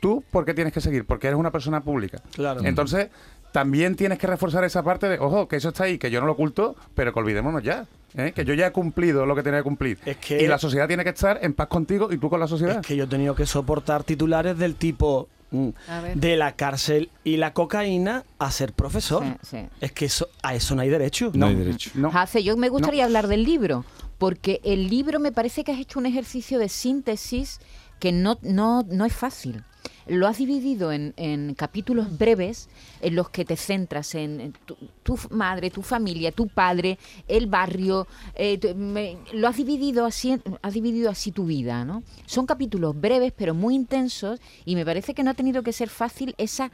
tú, 0.00 0.22
¿por 0.30 0.44
qué 0.44 0.54
tienes 0.54 0.72
que 0.72 0.80
seguir? 0.80 1.04
Porque 1.06 1.26
eres 1.28 1.38
una 1.38 1.50
persona 1.50 1.80
pública. 1.82 2.20
Claro. 2.34 2.60
Entonces, 2.64 3.08
también 3.52 3.96
tienes 3.96 4.18
que 4.18 4.26
reforzar 4.26 4.64
esa 4.64 4.82
parte 4.82 5.08
de, 5.08 5.18
ojo, 5.18 5.48
que 5.48 5.56
eso 5.56 5.68
está 5.70 5.84
ahí, 5.84 5.98
que 5.98 6.10
yo 6.10 6.20
no 6.20 6.26
lo 6.26 6.32
oculto, 6.32 6.76
pero 6.94 7.12
que 7.12 7.18
olvidémonos 7.20 7.62
ya. 7.62 7.86
¿eh? 8.14 8.32
Que 8.34 8.44
yo 8.44 8.52
ya 8.54 8.66
he 8.66 8.72
cumplido 8.72 9.24
lo 9.24 9.34
que 9.34 9.42
tenía 9.42 9.60
que 9.60 9.64
cumplir. 9.64 9.98
Es 10.04 10.16
que- 10.18 10.42
Y 10.42 10.46
la 10.46 10.58
sociedad 10.58 10.86
tiene 10.88 11.04
que 11.04 11.10
estar 11.10 11.38
en 11.42 11.54
paz 11.54 11.68
contigo 11.68 12.12
y 12.12 12.18
tú 12.18 12.28
con 12.28 12.40
la 12.40 12.46
sociedad. 12.48 12.80
Es 12.80 12.86
que 12.86 12.96
yo 12.96 13.04
he 13.04 13.06
tenido 13.06 13.34
que 13.34 13.46
soportar 13.46 14.04
titulares 14.04 14.58
del 14.58 14.74
tipo 14.74 15.28
mm, 15.52 15.68
de 16.16 16.36
la 16.36 16.52
cárcel 16.56 17.08
y 17.24 17.36
la 17.36 17.52
cocaína 17.52 18.24
a 18.38 18.50
ser 18.50 18.72
profesor. 18.72 19.22
Sí, 19.22 19.34
sí. 19.42 19.66
Es 19.80 19.92
que 19.92 20.06
eso, 20.06 20.28
a 20.42 20.54
eso 20.54 20.74
no 20.74 20.82
hay 20.82 20.88
derecho. 20.88 21.30
No, 21.34 21.46
hay 21.46 21.54
derecho. 21.54 21.90
No. 21.94 22.10
Hace, 22.12 22.42
yo 22.42 22.56
me 22.56 22.68
gustaría 22.68 23.04
hablar 23.04 23.28
del 23.28 23.44
libro, 23.44 23.84
porque 24.18 24.60
el 24.64 24.88
libro 24.88 25.20
me 25.20 25.32
parece 25.32 25.64
que 25.64 25.72
has 25.72 25.80
hecho 25.80 25.98
un 25.98 26.06
ejercicio 26.06 26.58
de 26.58 26.68
síntesis 26.68 27.60
que 28.00 28.12
no, 28.12 28.38
no, 28.42 28.82
no 28.82 29.04
es 29.04 29.12
fácil. 29.12 29.62
Lo 30.06 30.26
has 30.28 30.38
dividido 30.38 30.92
en, 30.92 31.14
en 31.16 31.54
capítulos 31.54 32.16
breves 32.18 32.68
en 33.00 33.14
los 33.16 33.28
que 33.30 33.44
te 33.44 33.56
centras 33.56 34.14
en, 34.14 34.54
tu, 35.02 35.18
madre, 35.30 35.70
tu 35.70 35.82
familia, 35.82 36.30
tu 36.32 36.46
padre, 36.48 36.98
el 37.28 37.46
barrio. 37.46 38.06
eh, 38.34 38.58
tu- 38.58 38.74
me- 38.74 39.16
lo 39.32 39.48
has 39.48 39.56
dividido 39.56 40.04
así, 40.04 40.38
has 40.62 40.74
dividido 40.74 41.10
así 41.10 41.32
tu 41.32 41.46
vida, 41.46 41.84
¿no? 41.84 42.02
Son 42.26 42.46
capítulos 42.46 42.98
breves 43.00 43.32
pero 43.36 43.54
muy 43.54 43.74
intensos 43.74 44.40
y 44.64 44.74
me 44.76 44.84
parece 44.84 45.14
que 45.14 45.22
no 45.24 45.30
ha 45.30 45.34
tenido 45.34 45.62
que 45.62 45.72
ser 45.72 45.88
fácil 45.88 46.34
esa 46.38 46.70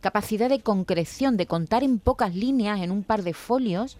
capacidad 0.00 0.48
de 0.48 0.60
concreción, 0.60 1.36
de 1.36 1.46
contar 1.46 1.82
en 1.84 1.98
pocas 1.98 2.34
líneas, 2.34 2.80
en 2.80 2.90
un 2.90 3.02
par 3.02 3.22
de 3.22 3.34
folios, 3.34 3.98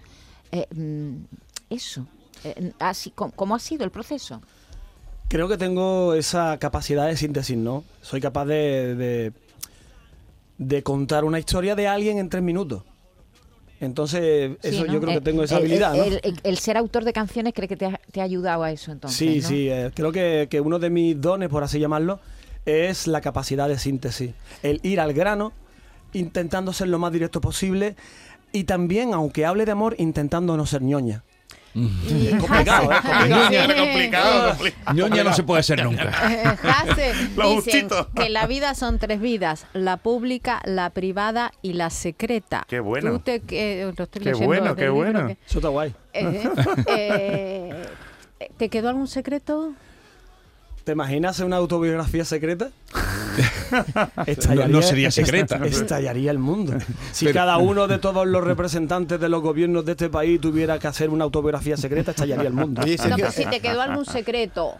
eh, 0.50 0.66
mm, 0.74 1.24
eso. 1.70 2.06
Eh, 2.44 2.72
así, 2.78 3.12
¿Cómo 3.14 3.54
ha 3.54 3.58
sido 3.58 3.84
el 3.84 3.90
proceso? 3.90 4.40
Creo 5.28 5.48
que 5.48 5.56
tengo 5.56 6.14
esa 6.14 6.58
capacidad 6.58 7.06
de 7.06 7.16
síntesis, 7.16 7.56
¿no? 7.56 7.84
Soy 8.02 8.20
capaz 8.20 8.44
de, 8.46 8.94
de, 8.94 9.32
de 10.58 10.82
contar 10.82 11.24
una 11.24 11.38
historia 11.38 11.74
de 11.74 11.88
alguien 11.88 12.18
en 12.18 12.28
tres 12.28 12.42
minutos. 12.42 12.82
Entonces, 13.80 14.52
Sí, 14.62 14.68
eso 14.68 14.84
¿no? 14.86 14.92
yo 14.92 15.00
creo 15.00 15.12
Eh, 15.12 15.14
que 15.14 15.20
tengo 15.22 15.42
esa 15.42 15.56
el- 15.56 15.62
habilidad, 15.62 15.94
¿no? 15.96 16.04
el, 16.04 16.20
el- 16.22 16.40
el 16.42 16.58
ser 16.58 16.76
autor 16.76 17.04
de 17.04 17.12
canciones 17.12 17.52
cree 17.54 17.66
que 17.66 17.76
te 17.76 17.86
ha, 17.86 18.00
te 18.12 18.20
ha 18.20 18.24
ayudado 18.24 18.62
a 18.62 18.70
eso 18.70 18.92
entonces. 18.92 19.18
sí, 19.18 19.40
¿no? 19.40 19.48
sí, 19.48 19.68
eh, 19.70 19.90
creo 19.94 20.12
que, 20.12 20.46
que 20.50 20.60
uno 20.60 20.78
de 20.78 20.90
mis 20.90 21.20
dones, 21.20 21.48
por 21.48 21.64
así 21.64 21.80
llamarlo, 21.80 22.20
es 22.64 23.06
la 23.08 23.20
capacidad 23.20 23.68
de 23.68 23.78
síntesis. 23.78 24.34
El 24.62 24.78
ir 24.84 25.00
al 25.00 25.12
grano, 25.14 25.52
intentando 26.12 26.72
ser 26.72 26.88
lo 26.88 26.98
más 27.00 27.10
directo 27.12 27.40
posible 27.40 27.96
y 28.52 28.64
también, 28.64 29.14
aunque 29.14 29.46
hable 29.46 29.64
de 29.64 29.72
amor, 29.72 29.96
intentando 29.98 30.56
no 30.56 30.64
ser 30.66 30.82
ñoña. 30.82 31.24
Y 31.74 32.28
Es 32.28 32.34
complicado, 32.40 32.92
¿eh? 32.92 32.96
Complicado. 33.02 33.76
Complicado, 33.76 34.48
complicado. 34.50 34.94
Ñoña 34.94 35.24
no 35.24 35.32
se 35.32 35.42
puede 35.42 35.62
ser 35.62 35.82
nunca. 35.84 36.04
Eh, 36.30 36.56
Jase, 36.60 37.14
Lo 37.36 37.50
dicen 37.54 37.88
justito. 37.88 38.10
que 38.14 38.28
la 38.28 38.46
vida 38.46 38.74
son 38.74 38.98
tres 38.98 39.20
vidas, 39.20 39.66
la 39.72 39.96
pública, 39.96 40.60
la 40.64 40.90
privada 40.90 41.52
y 41.62 41.72
la 41.72 41.88
secreta. 41.90 42.64
Qué 42.68 42.80
bueno. 42.80 43.12
Tú 43.12 43.18
te, 43.20 43.40
que- 43.40 43.84
lo 43.96 44.04
estoy 44.04 44.22
Qué 44.22 44.30
leyendo 44.30 44.46
bueno, 44.46 44.76
qué 44.76 44.88
bueno. 44.90 45.26
que- 45.28 45.38
Eso 45.46 45.58
está 45.58 45.68
guay. 45.68 45.94
eh, 46.12 46.50
eh, 46.88 47.88
¿Te 48.58 48.68
quedó 48.68 48.88
algún 48.88 49.08
secreto? 49.08 49.72
¿Te 50.84 50.92
imaginas 50.92 51.38
una 51.40 51.56
autobiografía 51.56 52.24
secreta? 52.24 52.70
No- 54.54 54.68
no 54.68 54.82
sería 54.82 55.10
secreta. 55.10 55.56
Estallaría 55.64 56.30
el 56.30 56.38
mundo. 56.38 56.74
Si 57.12 57.26
cada 57.32 57.56
uno 57.58 57.86
de 57.88 57.98
todos 57.98 58.26
los 58.26 58.42
representantes 58.44 59.18
de 59.20 59.28
los 59.28 59.42
gobiernos 59.42 59.84
de 59.84 59.92
este 59.92 60.08
país 60.08 60.40
tuviera 60.40 60.78
que 60.78 60.86
hacer 60.86 61.10
una 61.10 61.24
autobiografía 61.24 61.76
secreta, 61.76 62.10
estallaría 62.12 62.48
el 62.48 62.54
mundo. 62.54 62.82
Oye, 62.82 62.96
No, 63.08 63.30
si 63.30 63.44
te 63.46 63.60
quedó 63.60 63.80
algún 63.82 64.04
secreto. 64.04 64.76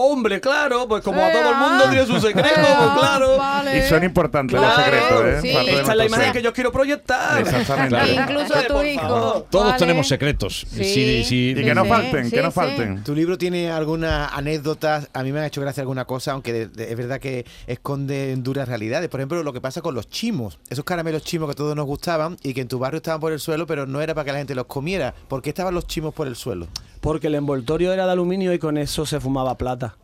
Hombre, 0.00 0.40
claro, 0.40 0.86
pues 0.86 1.02
como 1.02 1.20
a 1.20 1.32
todo 1.32 1.50
el 1.50 1.56
mundo 1.56 1.84
tiene 1.90 2.06
su 2.06 2.20
secreto, 2.20 2.48
pues 2.54 2.90
claro. 3.00 3.36
vale. 3.36 3.78
Y 3.78 3.82
son 3.88 4.04
importantes 4.04 4.60
los 4.60 4.74
secretos, 4.76 5.24
¿eh? 5.24 5.38
sí. 5.42 5.52
Parte 5.52 5.70
de 5.72 5.76
Esta 5.80 5.80
es 5.80 5.88
la 5.88 5.94
nuestro 5.94 6.04
imagen 6.06 6.24
ser. 6.26 6.32
que 6.34 6.42
yo 6.42 6.52
quiero 6.52 6.70
proyectar. 6.70 7.40
Exactamente. 7.40 8.14
Incluso 8.14 8.54
a 8.56 8.62
tu 8.62 8.74
Por 8.74 8.86
hijo. 8.86 9.00
favor. 9.00 9.46
Todos 9.50 9.66
Vale. 9.66 9.78
tenemos 9.78 10.06
secretos. 10.06 10.66
Sí. 10.70 10.84
Sí, 10.84 11.24
sí. 11.24 11.50
Y 11.56 11.64
que 11.64 11.74
no 11.74 11.82
Sí, 11.82 11.88
falten, 11.88 12.24
sí, 12.26 12.30
que 12.30 12.42
no 12.42 12.50
sí. 12.50 12.54
falten. 12.54 13.02
Tu 13.02 13.12
libro 13.12 13.36
tiene 13.38 13.72
algunas 13.72 14.32
anécdotas, 14.32 15.08
a 15.12 15.22
mí 15.24 15.32
me 15.32 15.40
han 15.40 15.46
hecho 15.46 15.60
gracia 15.60 15.80
alguna 15.80 16.04
cosa, 16.04 16.30
aunque 16.30 16.52
de- 16.52 16.68
de- 16.68 16.92
es 16.92 16.96
verdad 16.96 17.18
que 17.18 17.44
esconden 17.66 18.42
duras 18.44 18.68
realidades. 18.68 19.08
Por 19.08 19.18
ejemplo, 19.18 19.42
lo 19.42 19.52
que 19.52 19.60
pasa 19.60 19.82
con 19.82 19.94
los 19.96 20.08
chimos, 20.08 20.58
esos 20.70 20.84
caramelos 20.84 21.24
chimos 21.24 21.48
que 21.48 21.52
a 21.52 21.56
todos 21.56 21.74
nos 21.74 21.86
gustaban 21.86 22.36
y 22.44 22.54
que 22.54 22.60
en 22.60 22.68
tu 22.68 22.78
barrio 22.78 22.98
estaban 22.98 23.20
por 23.20 23.32
el 23.32 23.40
suelo, 23.40 23.66
pero 23.66 23.86
no 23.86 24.00
era 24.00 24.14
para 24.14 24.24
que 24.26 24.32
la 24.32 24.38
gente 24.38 24.54
los 24.54 24.66
comiera. 24.66 25.12
¿Por 25.26 25.42
qué 25.42 25.48
estaban 25.50 25.74
los 25.74 25.86
chimos 25.88 26.14
por 26.14 26.28
el 26.28 26.36
suelo? 26.36 26.68
Porque 27.00 27.28
el 27.28 27.34
envoltorio 27.36 27.92
era 27.92 28.06
de 28.06 28.12
aluminio 28.12 28.52
y 28.52 28.58
con 28.58 28.76
eso 28.76 29.06
se 29.06 29.20
fumaba 29.20 29.56
plata. 29.56 29.96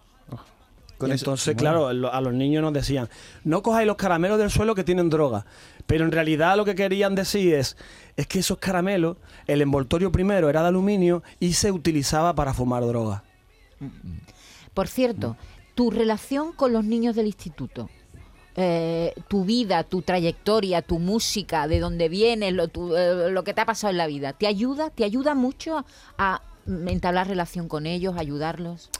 Con 0.97 1.11
Y 1.11 1.15
eso- 1.15 1.25
entonces, 1.25 1.57
claro, 1.57 1.89
a 1.89 2.21
los 2.21 2.33
niños 2.35 2.63
nos 2.63 2.73
decían, 2.73 3.09
no 3.43 3.63
cojáis 3.63 3.87
los 3.87 3.97
caramelos 3.97 4.39
del 4.39 4.49
suelo 4.51 4.77
que 4.77 4.85
tienen 4.85 5.11
droga. 5.11 5.45
Pero 5.87 6.05
en 6.05 6.13
realidad 6.13 6.57
lo 6.57 6.65
que 6.65 6.77
querían 6.77 7.15
decir 7.17 7.53
es, 7.55 7.77
es 8.17 8.27
que 8.29 8.39
esos 8.39 8.59
caramelos, 8.59 9.17
el 9.47 9.61
envoltorio 9.61 10.13
primero 10.13 10.49
era 10.49 10.63
de 10.63 10.69
aluminio 10.69 11.23
y 11.41 11.55
se 11.55 11.73
utilizaba 11.73 12.35
para 12.35 12.55
fumar 12.55 12.87
droga. 12.87 13.25
Por 14.73 14.87
cierto, 14.89 15.37
tu 15.75 15.91
relación 15.91 16.53
con 16.53 16.73
los 16.73 16.85
niños 16.85 17.17
del 17.17 17.27
instituto. 17.27 17.91
eh, 18.57 19.15
tu 19.27 19.45
vida, 19.45 19.83
tu 19.83 20.03
trayectoria, 20.03 20.81
tu 20.81 21.01
música, 21.01 21.67
de 21.67 21.81
dónde 21.81 22.09
vienes, 22.09 22.53
lo, 22.55 22.69
tu- 22.69 22.95
eh, 22.95 23.29
lo 23.33 23.43
que 23.43 23.53
te 23.53 23.61
ha 23.61 23.67
pasado 23.67 23.91
en 23.91 23.97
la 23.97 24.07
vida, 24.07 24.33
¿te 24.33 24.47
ayuda? 24.47 24.91
¿Te 24.91 25.03
ayuda 25.03 25.35
mucho 25.35 25.85
a 26.19 26.41
entablar 26.67 27.29
relación 27.29 27.69
con 27.69 27.87
ellos, 27.87 28.17
ayudarlos? 28.17 28.91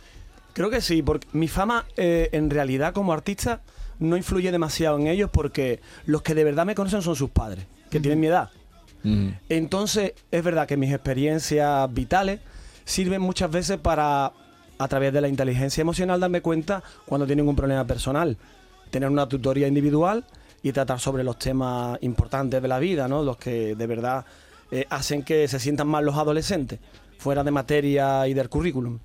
Creo 0.53 0.71
que 0.71 0.81
sí, 0.81 1.03
porque 1.03 1.27
mi 1.33 1.49
fama 1.49 1.85
eh, 1.97 2.29
en 2.33 2.51
realidad 2.51 2.95
como 2.95 3.13
artista 3.13 3.61
no 3.99 4.17
influye 4.17 4.53
demasiado 4.53 4.99
en 4.99 5.09
ellos 5.09 5.31
porque 5.33 5.81
los 6.07 6.23
que 6.23 6.35
de 6.35 6.45
verdad 6.45 6.67
me 6.67 6.75
conocen 6.75 7.03
son 7.03 7.17
sus 7.17 7.31
padres, 7.31 7.67
que 7.91 8.01
tienen 8.01 8.21
mi 8.21 8.29
edad. 8.29 8.51
Entonces, 9.51 10.15
es 10.31 10.43
verdad 10.43 10.67
que 10.67 10.79
mis 10.79 10.91
experiencias 10.91 11.93
vitales 11.93 12.41
sirven 12.87 13.21
muchas 13.21 13.51
veces 13.51 13.77
para, 13.77 14.33
a 14.79 14.89
través 14.89 15.13
de 15.13 15.21
la 15.21 15.29
inteligencia 15.29 15.83
emocional, 15.83 16.21
darme 16.21 16.41
cuenta 16.41 16.83
cuando 17.05 17.27
tienen 17.27 17.47
un 17.47 17.55
problema 17.55 17.87
personal. 17.87 18.39
Tener 18.91 19.11
una 19.11 19.29
tutoría 19.29 19.69
individual 19.69 20.25
y 20.63 20.73
tratar 20.73 21.01
sobre 21.01 21.23
los 21.23 21.39
temas 21.39 21.99
importantes 22.01 22.63
de 22.63 22.69
la 22.69 22.79
vida, 22.79 23.07
¿no? 23.07 23.23
Los 23.23 23.37
que 23.37 23.75
de 23.75 23.87
verdad 23.87 24.25
eh, 24.71 24.87
hacen 24.89 25.23
que 25.23 25.47
se 25.49 25.61
sientan 25.61 25.89
más 25.89 26.03
los 26.03 26.17
adolescentes, 26.17 26.79
fuera 27.19 27.45
de 27.45 27.51
materia 27.51 28.27
y 28.29 28.35
del 28.35 28.49
currículum. 28.49 28.99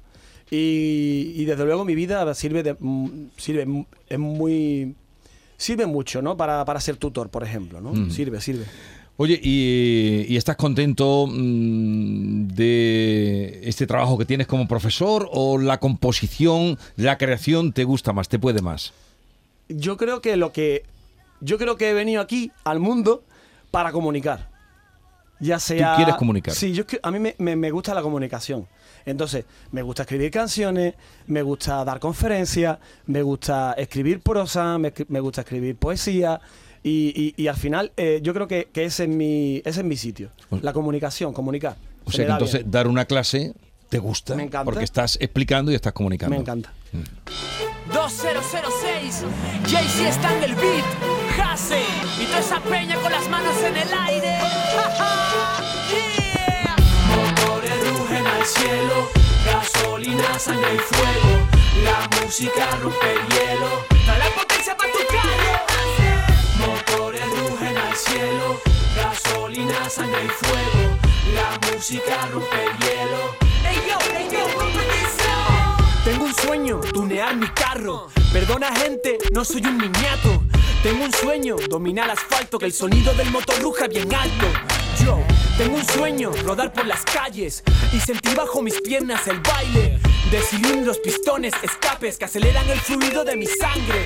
Y, 0.52 1.34
y 1.36 1.46
desde 1.46 1.66
luego 1.66 1.86
mi 1.86 1.96
vida 1.96 2.34
sirve, 2.34 2.64
de, 2.64 2.76
mm, 2.80 3.30
sirve 3.38 3.86
es 4.08 4.20
muy... 4.20 4.96
Sirve 5.58 5.86
mucho, 5.86 6.22
¿no? 6.22 6.38
Para, 6.38 6.64
para 6.64 6.80
ser 6.80 6.96
tutor, 6.96 7.30
por 7.30 7.44
ejemplo, 7.44 7.82
¿no? 7.82 7.92
Mm. 7.92 8.12
Sirve, 8.12 8.40
sirve. 8.40 8.66
Oye, 9.18 9.38
y, 9.44 10.26
y 10.30 10.38
estás 10.38 10.56
contento 10.56 11.28
mm, 11.28 12.48
de 12.48 13.60
este 13.64 13.86
trabajo 13.86 14.18
que 14.18 14.24
tienes 14.26 14.48
como 14.48 14.68
profesor 14.70 15.28
o 15.34 15.58
la 15.58 15.80
composición, 15.80 16.78
la 16.96 17.18
creación 17.18 17.74
te 17.74 17.84
gusta 17.84 18.14
más, 18.14 18.30
te 18.30 18.40
puede 18.40 18.62
más? 18.62 18.94
yo 19.70 19.98
creo 19.98 20.22
que 20.22 20.36
lo 20.36 20.52
que 20.52 20.84
yo 21.40 21.58
creo 21.58 21.78
que 21.78 21.90
he 21.90 21.94
venido 21.94 22.22
aquí 22.22 22.52
al 22.66 22.80
mundo 22.80 23.24
para 23.72 23.92
comunicar 23.92 24.50
ya 25.40 25.60
sea 25.60 25.96
quieres 25.96 26.16
comunicar? 26.16 26.54
sí 26.54 26.72
yo 26.74 26.84
a 27.04 27.12
mí 27.12 27.20
me, 27.20 27.36
me- 27.38 27.56
me 27.56 27.72
gusta 27.72 27.94
la 27.94 28.02
comunicación 28.02 28.68
entonces 29.06 29.46
me 29.72 29.82
gusta 29.82 30.04
escribir 30.04 30.32
canciones 30.32 30.94
me 31.28 31.42
gusta 31.42 31.84
dar 31.86 32.00
conferencias 32.00 32.78
me 33.06 33.22
gusta 33.22 33.74
escribir 33.78 34.20
prosa 34.22 34.78
me, 34.78 34.94
me 35.08 35.20
gusta 35.20 35.42
escribir 35.42 35.76
poesía 35.78 36.40
y, 36.84 37.34
y- 37.38 37.42
y 37.44 37.48
al 37.48 37.56
final 37.56 37.92
eh, 37.98 38.20
yo 38.24 38.34
creo 38.34 38.48
que, 38.48 38.70
que 38.72 38.86
ese 38.86 39.04
es 39.04 39.10
mi 39.10 39.58
ese 39.66 39.80
es 39.82 39.86
mi 39.86 39.96
sitio 39.98 40.30
la 40.62 40.74
comunicación 40.74 41.34
comunicar 41.34 41.76
O 42.06 42.12
Se 42.12 42.18
sea 42.18 42.26
que 42.26 42.30
da 42.30 42.36
entonces 42.36 42.60
bien. 42.62 42.72
dar 42.72 42.88
una 42.88 43.06
clase 43.06 43.54
te 43.90 43.98
gusta. 43.98 44.36
Me 44.36 44.44
encanta. 44.44 44.66
Porque 44.66 44.84
estás 44.84 45.18
explicando 45.20 45.72
y 45.72 45.76
estás 45.76 45.94
comunicando. 45.94 46.36
me 46.36 46.42
encanta 46.42 46.72
2006 47.94 49.26
Jay-Z 49.68 50.10
está 50.10 50.36
en 50.38 50.44
el 50.44 50.56
beat. 50.56 50.86
Hase 51.42 51.84
Y 52.20 52.26
toda 52.26 52.40
esa 52.40 52.60
peña 52.60 52.96
con 52.98 53.12
las 53.12 53.28
manos 53.30 53.56
en 53.64 53.78
el 53.78 53.90
aire. 54.08 54.40
Motores 57.16 57.90
rugen 57.90 58.28
al 58.28 58.46
cielo 58.46 59.10
Gasolina, 59.46 60.38
sangre 60.38 60.76
y 60.76 60.80
fuego. 60.80 61.48
La 61.84 62.22
música 62.22 62.70
rompe 62.82 63.12
el 63.14 63.28
hielo. 63.30 63.86
Trae 64.06 64.20
la 64.20 64.30
potencia 64.36 64.76
para 64.76 64.92
tu 64.92 65.00
calle. 65.08 65.52
Motores 66.60 67.26
rugen 67.26 67.78
al 67.78 67.96
cielo 67.96 68.62
Gasolina, 68.96 69.90
sangre 69.90 70.26
y 70.26 70.30
fuego. 70.30 70.98
La 71.34 71.72
música 71.72 72.28
rompe 72.32 72.66
el 72.66 72.78
hielo. 72.80 73.36
Ey 73.66 73.82
yo, 73.88 73.98
ey 74.18 74.28
yo, 74.32 74.99
sueño, 76.50 76.80
tunear 76.80 77.36
mi 77.36 77.48
carro. 77.50 78.08
Perdona 78.34 78.74
gente, 78.76 79.20
no 79.32 79.46
soy 79.46 79.62
un 79.68 79.78
niñato. 79.78 80.42
Tengo 80.82 81.06
un 81.06 81.14
sueño, 81.14 81.58
dominar 81.70 82.10
asfalto, 82.10 82.58
que 82.58 82.66
el 82.66 82.74
sonido 82.74 83.14
del 83.14 83.30
motor 83.30 83.62
ruja 83.62 83.88
bien 83.88 84.12
alto. 84.12 84.48
Yo 85.06 85.20
tengo 85.60 85.76
un 85.76 85.86
sueño, 85.86 86.32
rodar 86.44 86.74
por 86.74 86.88
las 86.88 87.04
calles 87.04 87.64
y 87.94 88.00
sentir 88.00 88.36
bajo 88.36 88.64
mis 88.64 88.82
piernas 88.82 89.28
el 89.28 89.40
baile 89.42 90.00
de 90.32 90.42
cilindros, 90.42 90.98
pistones, 90.98 91.54
escapes 91.62 92.18
que 92.18 92.26
aceleran 92.26 92.68
el 92.68 92.80
fluido 92.80 93.24
de 93.24 93.36
mi 93.36 93.46
sangre. 93.46 94.06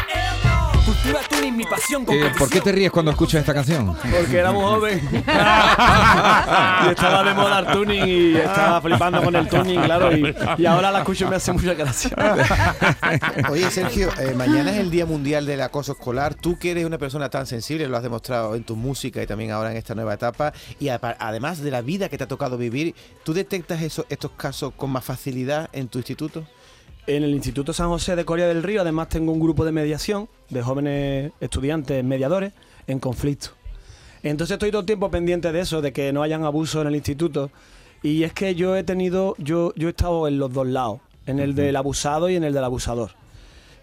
Cultura 0.85 1.19
tuning, 1.29 1.55
mi 1.55 1.63
pasión. 1.63 2.05
Eh, 2.09 2.31
¿Por 2.37 2.49
qué 2.49 2.59
te 2.59 2.71
ríes 2.71 2.91
cuando 2.91 3.11
escuchas 3.11 3.39
esta 3.39 3.53
canción? 3.53 3.95
Porque 3.95 4.37
éramos 4.37 4.63
jóvenes. 4.75 5.01
y 5.13 6.89
estaba 6.89 7.23
de 7.23 7.33
moda 7.33 7.59
el 7.59 7.67
tuning 7.67 8.03
y 8.07 8.35
estaba 8.35 8.81
flipando 8.81 9.23
con 9.23 9.33
el 9.35 9.47
tuning, 9.47 9.81
claro. 9.81 10.15
Y, 10.15 10.35
y 10.57 10.65
ahora 10.65 10.91
la 10.91 10.99
escucho 10.99 11.25
y 11.25 11.29
me 11.29 11.37
hace 11.37 11.53
mucha 11.53 11.73
gracia. 11.73 12.11
Oye, 13.49 13.71
Sergio, 13.71 14.09
eh, 14.19 14.33
mañana 14.35 14.71
es 14.71 14.77
el 14.77 14.91
Día 14.91 15.05
Mundial 15.05 15.45
del 15.45 15.61
Acoso 15.61 15.93
Escolar. 15.93 16.33
Tú 16.35 16.59
que 16.59 16.71
eres 16.71 16.85
una 16.85 16.97
persona 16.97 17.29
tan 17.29 17.47
sensible, 17.47 17.87
lo 17.87 17.95
has 17.95 18.03
demostrado 18.03 18.55
en 18.55 18.63
tu 18.65 18.75
música 18.75 19.23
y 19.23 19.27
también 19.27 19.51
ahora 19.51 19.71
en 19.71 19.77
esta 19.77 19.95
nueva 19.95 20.13
etapa. 20.15 20.51
Y 20.81 20.89
además 20.89 21.59
de 21.61 21.71
la 21.71 21.81
vida 21.81 22.09
que 22.09 22.17
te 22.17 22.25
ha 22.25 22.27
tocado 22.27 22.57
vivir, 22.57 22.93
¿tú 23.23 23.33
detectas 23.33 23.81
eso- 23.81 24.05
estos 24.09 24.31
casos 24.31 24.73
con 24.75 24.89
más 24.89 25.05
facilidad 25.05 25.69
en 25.71 25.87
tu 25.87 25.99
instituto? 25.99 26.43
En 27.05 27.23
el 27.23 27.31
Instituto 27.31 27.73
San 27.73 27.89
José 27.89 28.15
de 28.15 28.23
Corea 28.23 28.47
del 28.47 28.63
Río, 28.63 28.79
además, 28.79 29.09
tengo 29.09 29.33
un 29.33 29.39
grupo 29.39 29.65
de 29.65 29.73
mediación 29.73 30.29
de 30.49 30.61
jóvenes 30.61 31.33
estudiantes 31.41 32.01
mediadores 32.01 32.53
en 32.87 32.99
conflicto. 32.99 33.49
Entonces 34.23 34.53
estoy 34.55 34.71
todo 34.71 34.81
el 34.81 34.85
tiempo 34.85 35.11
pendiente 35.11 35.51
de 35.51 35.59
eso, 35.59 35.81
de 35.81 35.91
que 35.91 36.13
no 36.13 36.23
hayan 36.23 36.45
abusos 36.45 36.81
en 36.81 36.87
el 36.87 36.95
instituto. 36.95 37.51
Y 38.01 38.23
es 38.23 38.31
que 38.31 38.55
yo 38.55 38.77
he 38.77 38.83
tenido, 38.83 39.35
yo, 39.37 39.73
yo 39.75 39.89
he 39.89 39.91
estado 39.91 40.29
en 40.29 40.39
los 40.39 40.53
dos 40.53 40.65
lados, 40.65 41.01
en 41.25 41.39
el 41.39 41.55
del 41.55 41.75
abusado 41.75 42.29
y 42.29 42.37
en 42.37 42.45
el 42.45 42.53
del 42.53 42.63
abusador. 42.63 43.11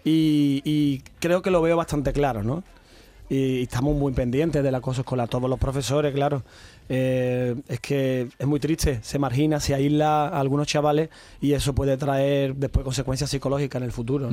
Y, 0.03 0.63
y 0.65 1.03
creo 1.19 1.43
que 1.43 1.51
lo 1.51 1.61
veo 1.61 1.77
bastante 1.77 2.13
claro, 2.13 2.41
¿no? 2.43 2.63
Y, 3.29 3.61
estamos 3.61 3.95
muy 3.95 4.13
pendientes 4.13 4.63
del 4.63 4.73
acoso 4.73 5.01
escolar, 5.01 5.29
todos 5.29 5.47
los 5.47 5.59
profesores, 5.59 6.11
claro. 6.13 6.41
Eh, 6.93 7.55
es 7.69 7.79
que 7.79 8.27
es 8.37 8.45
muy 8.47 8.59
triste, 8.59 8.99
se 9.01 9.17
margina, 9.17 9.61
se 9.61 9.73
aísla 9.73 10.27
a 10.27 10.39
algunos 10.41 10.67
chavales 10.67 11.07
y 11.39 11.53
eso 11.53 11.73
puede 11.73 11.95
traer 11.95 12.53
después 12.55 12.83
consecuencias 12.83 13.29
psicológicas 13.29 13.79
en 13.81 13.85
el 13.85 13.93
futuro. 13.93 14.29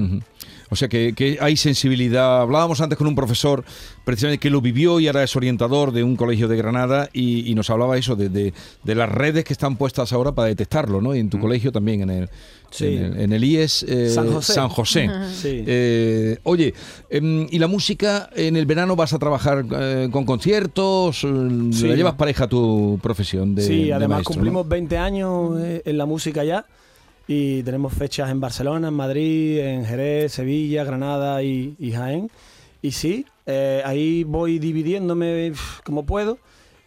O 0.68 0.74
sea 0.74 0.88
que, 0.88 1.12
que 1.14 1.38
hay 1.40 1.56
sensibilidad. 1.56 2.40
Hablábamos 2.40 2.80
antes 2.80 2.98
con 2.98 3.06
un 3.06 3.14
profesor 3.14 3.64
precisamente 4.04 4.40
que 4.40 4.50
lo 4.50 4.60
vivió 4.60 4.98
y 4.98 5.06
ahora 5.06 5.22
es 5.22 5.36
orientador 5.36 5.92
de 5.92 6.02
un 6.02 6.16
colegio 6.16 6.48
de 6.48 6.56
Granada 6.56 7.08
y, 7.12 7.48
y 7.48 7.54
nos 7.54 7.70
hablaba 7.70 7.96
eso 7.96 8.16
de, 8.16 8.28
de- 8.28 8.52
de 8.82 8.94
las 8.96 9.08
redes 9.08 9.44
que 9.44 9.52
están 9.52 9.76
puestas 9.76 10.12
ahora 10.12 10.32
para 10.32 10.48
detectarlo, 10.48 11.00
¿no? 11.00 11.14
Y 11.14 11.20
en 11.20 11.30
tu 11.30 11.38
colegio 11.38 11.70
también, 11.70 12.00
en 12.02 12.10
el, 12.10 12.30
Sí. 12.70 12.84
en 12.84 13.04
el, 13.04 13.20
en 13.20 13.32
el 13.32 13.44
IES 13.44 13.82
eh, 13.88 14.10
San 14.10 14.30
José. 14.30 14.52
San 14.52 14.68
José. 14.68 15.10
Sí. 15.32 15.64
Eh, 15.66 16.38
oye, 16.42 16.74
em, 17.08 17.46
¿y 17.50 17.58
la 17.58 17.66
música 17.66 18.28
en 18.34 18.56
el 18.56 18.66
verano 18.66 18.94
vas 18.96 19.12
a 19.14 19.18
trabajar 19.18 19.64
eh, 19.70 20.08
con 20.10 20.24
conciertos? 20.26 21.18
Sí. 21.20 21.86
¿La 21.88 21.94
llevas 21.94 22.14
pareja 22.14 22.47
a 22.48 22.50
tu 22.50 22.98
profesión 23.02 23.54
de 23.54 23.62
sí, 23.62 23.84
de 23.84 23.92
además 23.94 24.16
maestro, 24.18 24.32
no? 24.32 24.36
cumplimos 24.36 24.68
20 24.68 24.98
años 24.98 25.60
eh, 25.60 25.82
en 25.84 25.98
la 25.98 26.06
música 26.06 26.42
ya 26.44 26.64
y 27.26 27.62
tenemos 27.62 27.92
fechas 27.92 28.30
en 28.30 28.40
Barcelona, 28.40 28.88
en 28.88 28.94
Madrid, 28.94 29.58
en 29.60 29.84
Jerez, 29.84 30.32
Sevilla, 30.32 30.82
Granada 30.84 31.42
y, 31.42 31.74
y 31.78 31.92
Jaén. 31.92 32.30
Y 32.80 32.92
sí, 32.92 33.26
eh, 33.46 33.82
ahí 33.84 34.24
voy 34.24 34.58
dividiéndome 34.58 35.52
como 35.84 36.06
puedo 36.06 36.38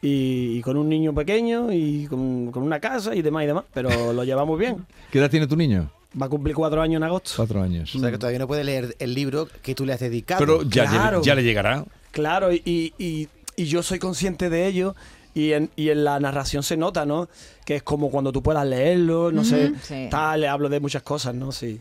y, 0.02 0.58
y 0.58 0.62
con 0.62 0.78
un 0.78 0.90
niño 0.90 1.14
pequeño 1.14 1.72
y 1.72 2.08
con, 2.08 2.52
con 2.52 2.64
una 2.64 2.80
casa 2.80 3.14
y 3.16 3.22
demás 3.22 3.44
y 3.44 3.48
demás, 3.48 3.66
pero 3.74 3.90
lo 4.14 4.24
llevamos 4.24 4.58
bien. 4.58 4.86
¿Qué 5.12 5.20
edad 5.20 5.30
tiene 5.30 5.46
tu 5.48 5.56
niño? 5.56 5.92
Va 6.20 6.26
a 6.26 6.30
cumplir 6.30 6.56
cuatro 6.56 6.82
años 6.82 6.98
en 6.98 7.04
agosto. 7.04 7.32
Cuatro 7.38 7.62
años. 7.62 7.96
O 7.96 8.00
sea 8.00 8.10
que 8.12 8.18
todavía 8.18 8.40
no 8.40 8.48
puede 8.48 8.64
leer 8.64 8.96
el 9.00 9.14
libro 9.14 9.48
que 9.62 9.76
tú 9.76 9.86
le 9.86 9.94
has 9.94 10.00
dedicado. 10.00 10.40
Pero 10.40 10.64
ya, 10.64 10.86
Claro. 10.90 11.22
lle- 11.22 11.26
ya 11.26 11.36
le 11.36 11.44
llegará. 11.44 11.86
Claro, 12.12 12.52
y, 12.52 12.94
y- 12.98 13.28
y 13.56 13.66
yo 13.66 13.84
soy 13.84 14.00
consciente 14.00 14.50
de 14.50 14.66
ello 14.66 14.96
y 15.34 15.54
en, 15.54 15.70
y 15.76 15.90
en 15.90 16.04
la 16.04 16.20
narración 16.20 16.64
se 16.64 16.78
nota, 16.78 17.06
¿no? 17.06 17.30
Que 17.66 17.78
es 17.78 17.84
como 17.84 18.10
cuando 18.10 18.32
tú 18.32 18.42
puedas 18.44 18.66
leerlo, 18.66 19.32
no 19.32 19.44
sé, 19.44 19.74
sí. 19.82 20.08
tal, 20.10 20.42
le 20.42 20.48
hablo 20.48 20.70
de 20.70 20.80
muchas 20.80 21.04
cosas, 21.04 21.34
¿no? 21.36 21.52
Sí. 21.52 21.80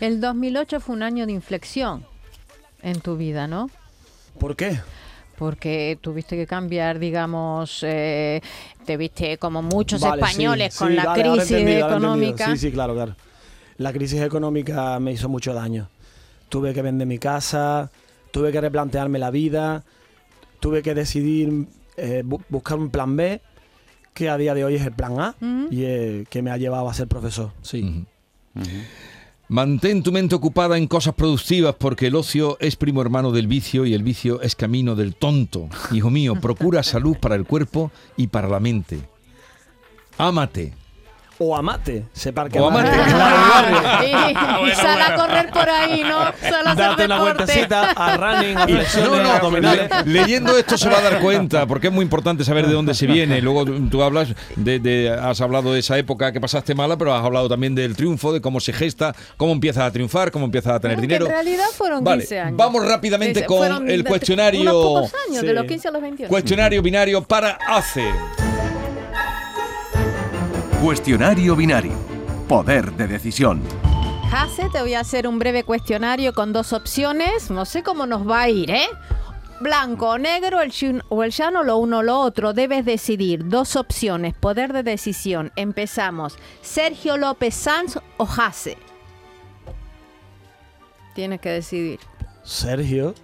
El 0.00 0.20
2008 0.20 0.80
fue 0.80 0.94
un 0.94 1.02
año 1.02 1.26
de 1.26 1.32
inflexión 1.32 2.04
en 2.82 3.00
tu 3.00 3.16
vida, 3.16 3.46
¿no? 3.46 3.70
¿Por 4.38 4.56
qué? 4.56 4.78
Porque 5.36 5.98
tuviste 6.00 6.36
que 6.36 6.46
cambiar, 6.46 6.98
digamos, 6.98 7.84
eh, 7.86 8.40
te 8.84 8.96
viste 8.96 9.38
como 9.38 9.62
muchos 9.62 10.00
Vale, 10.00 10.20
españoles 10.22 10.74
sí, 10.74 10.78
con 10.78 10.88
sí, 10.88 10.94
la 10.94 11.02
he 11.16 11.22
crisis 11.22 11.50
entendido. 11.52 11.88
económica. 11.88 12.50
Sí, 12.50 12.56
sí, 12.56 12.72
claro, 12.72 12.94
claro. 12.94 13.16
La 13.76 13.92
crisis 13.92 14.20
económica 14.20 14.98
me 14.98 15.12
hizo 15.12 15.28
mucho 15.28 15.54
daño. 15.54 15.88
Tuve 16.48 16.74
que 16.74 16.82
vender 16.82 17.06
mi 17.06 17.18
casa, 17.18 17.90
tuve 18.32 18.50
que 18.50 18.60
replantearme 18.60 19.18
la 19.18 19.30
vida, 19.30 19.84
tuve 20.60 20.82
que 20.82 20.94
decidir 20.94 21.66
eh, 21.98 22.22
bu- 22.24 22.42
buscar 22.48 22.78
un 22.78 22.88
plan 22.90 23.16
B, 23.16 23.40
que 24.14 24.28
a 24.30 24.36
día 24.38 24.54
de 24.54 24.64
hoy 24.64 24.74
es 24.76 24.82
el 24.86 24.92
plan 24.92 25.20
A, 25.20 25.34
y 25.70 25.82
eh, 25.84 26.24
que 26.30 26.42
me 26.42 26.50
ha 26.50 26.56
llevado 26.56 26.88
a 26.88 26.94
ser 26.94 27.06
profesor. 27.08 27.52
Sí. 27.62 28.04
Mantén 29.50 30.02
tu 30.02 30.12
mente 30.12 30.34
ocupada 30.34 30.76
en 30.76 30.86
cosas 30.86 31.14
productivas 31.14 31.74
porque 31.78 32.08
el 32.08 32.16
ocio 32.16 32.58
es 32.60 32.76
primo 32.76 33.00
hermano 33.00 33.32
del 33.32 33.46
vicio 33.46 33.86
y 33.86 33.94
el 33.94 34.02
vicio 34.02 34.42
es 34.42 34.54
camino 34.54 34.94
del 34.94 35.14
tonto. 35.14 35.68
Hijo 35.90 36.10
mío, 36.10 36.34
procura 36.40 36.82
salud 36.82 37.16
para 37.18 37.34
el 37.34 37.44
cuerpo 37.46 37.90
y 38.16 38.26
para 38.26 38.48
la 38.48 38.60
mente. 38.60 38.98
Ámate. 40.18 40.74
O 41.40 41.54
amate, 41.56 42.04
se 42.12 42.32
parque 42.32 42.58
O 42.58 42.66
amate. 42.66 42.90
amate. 42.90 44.06
y, 44.66 44.68
y 44.70 44.74
sal 44.74 45.00
a 45.00 45.14
correr 45.14 45.50
por 45.50 45.68
ahí, 45.70 46.02
¿no? 46.02 46.18
Sal 46.40 46.66
a 46.66 46.72
hacer 46.72 46.84
Date 46.84 47.04
una 47.04 47.14
deporte. 47.14 47.34
vueltecita 47.44 47.90
a 47.92 48.16
running, 48.16 48.56
a 48.58 48.64
flexiones, 48.66 49.10
no, 49.10 49.22
no, 49.22 49.32
abdominales. 49.32 49.90
le- 50.04 50.12
leyendo 50.12 50.58
esto 50.58 50.76
se 50.76 50.88
va 50.88 50.98
a 50.98 51.02
dar 51.02 51.20
cuenta, 51.20 51.64
porque 51.66 51.86
es 51.86 51.92
muy 51.92 52.02
importante 52.02 52.42
saber 52.44 52.66
de 52.66 52.72
dónde 52.72 52.92
se 52.94 53.06
viene. 53.06 53.40
Luego 53.40 53.64
tú- 53.64 54.02
hablas 54.02 54.34
de, 54.56 54.80
de- 54.80 55.10
has 55.10 55.40
hablado 55.40 55.72
de 55.72 55.78
esa 55.78 55.96
época 55.96 56.32
que 56.32 56.40
pasaste 56.40 56.74
mala, 56.74 56.96
pero 56.98 57.14
has 57.14 57.24
hablado 57.24 57.48
también 57.48 57.74
del 57.76 57.94
triunfo, 57.94 58.32
de 58.32 58.40
cómo 58.40 58.58
se 58.58 58.72
gesta, 58.72 59.14
cómo 59.36 59.52
empiezas 59.52 59.84
a 59.84 59.92
triunfar, 59.92 60.32
cómo 60.32 60.46
empiezas 60.46 60.74
a 60.74 60.80
tener 60.80 60.96
Que 60.96 61.02
dinero. 61.02 61.26
En 61.26 61.32
realidad 61.32 61.66
fueron 61.72 62.02
Vale, 62.02 62.22
15 62.22 62.40
años. 62.40 62.56
vamos 62.56 62.84
rápidamente 62.84 63.38
Ese- 63.40 63.46
con 63.46 63.58
fueron 63.58 63.88
el 63.88 64.02
de- 64.02 64.08
cuestionario- 64.10 64.60
Unos 64.62 64.74
pocos 64.74 65.12
años, 65.28 65.42
de 65.42 65.48
Sí. 65.48 65.54
los 65.54 65.64
15 65.66 65.86
a 65.88 65.90
los 65.92 66.02
21. 66.02 66.28
Cuestionario 66.28 66.82
binario 66.82 67.22
para 67.22 67.58
ACE. 67.68 68.02
Cuestionario 70.82 71.56
binario. 71.56 71.90
Poder 72.46 72.92
de 72.92 73.08
decisión. 73.08 73.60
Jase, 74.30 74.68
te 74.70 74.80
voy 74.80 74.94
a 74.94 75.00
hacer 75.00 75.26
un 75.26 75.40
breve 75.40 75.64
cuestionario 75.64 76.32
con 76.32 76.52
dos 76.52 76.72
opciones. 76.72 77.50
No 77.50 77.64
sé 77.64 77.82
cómo 77.82 78.06
nos 78.06 78.28
va 78.28 78.42
a 78.42 78.48
ir, 78.48 78.70
¿eh? 78.70 78.86
Blanco 79.60 80.10
o 80.10 80.18
negro, 80.18 80.60
el 80.60 80.70
yin 80.70 81.02
o 81.08 81.24
el 81.24 81.32
llano, 81.32 81.64
lo 81.64 81.78
uno 81.78 81.98
o 81.98 82.02
lo 82.04 82.20
otro. 82.20 82.52
Debes 82.52 82.84
decidir. 82.84 83.48
Dos 83.48 83.74
opciones. 83.74 84.34
Poder 84.34 84.72
de 84.72 84.84
decisión. 84.84 85.50
Empezamos. 85.56 86.38
Sergio 86.62 87.16
López 87.16 87.56
Sanz 87.56 87.98
o 88.16 88.24
Jase. 88.24 88.78
Tienes 91.16 91.40
que 91.40 91.50
decidir. 91.50 91.98
Sergio, 92.44 93.16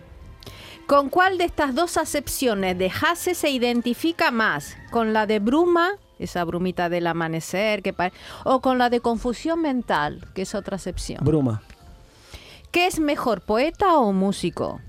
¿Con 0.87 1.09
cuál 1.09 1.38
de 1.38 1.45
estas 1.45 1.75
dos 1.75 1.97
acepciones 1.97 2.77
de 2.77 2.90
Jase 2.90 3.35
se 3.35 3.49
identifica 3.49 4.31
más? 4.31 4.77
¿Con 4.90 5.14
la 5.14 5.27
de 5.27 5.38
bruma, 5.38 5.93
esa 6.18 6.44
brumita 6.44 6.88
del 6.88 7.07
amanecer, 7.07 7.83
que 7.83 7.92
pare- 7.92 8.14
o 8.44 8.61
con 8.61 8.79
la 8.79 8.90
de 8.90 9.00
confusión 9.00 9.61
mental, 9.62 10.27
que 10.35 10.42
es 10.42 10.55
otra 10.55 10.77
acepción? 10.77 11.24
Bruma, 11.24 11.62
¿Qué 12.70 12.87
es 12.88 12.98
mejor, 12.98 13.40
poeta 13.40 13.98
o 13.98 14.12
músico? 14.12 14.81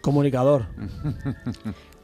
Comunicador. 0.00 0.66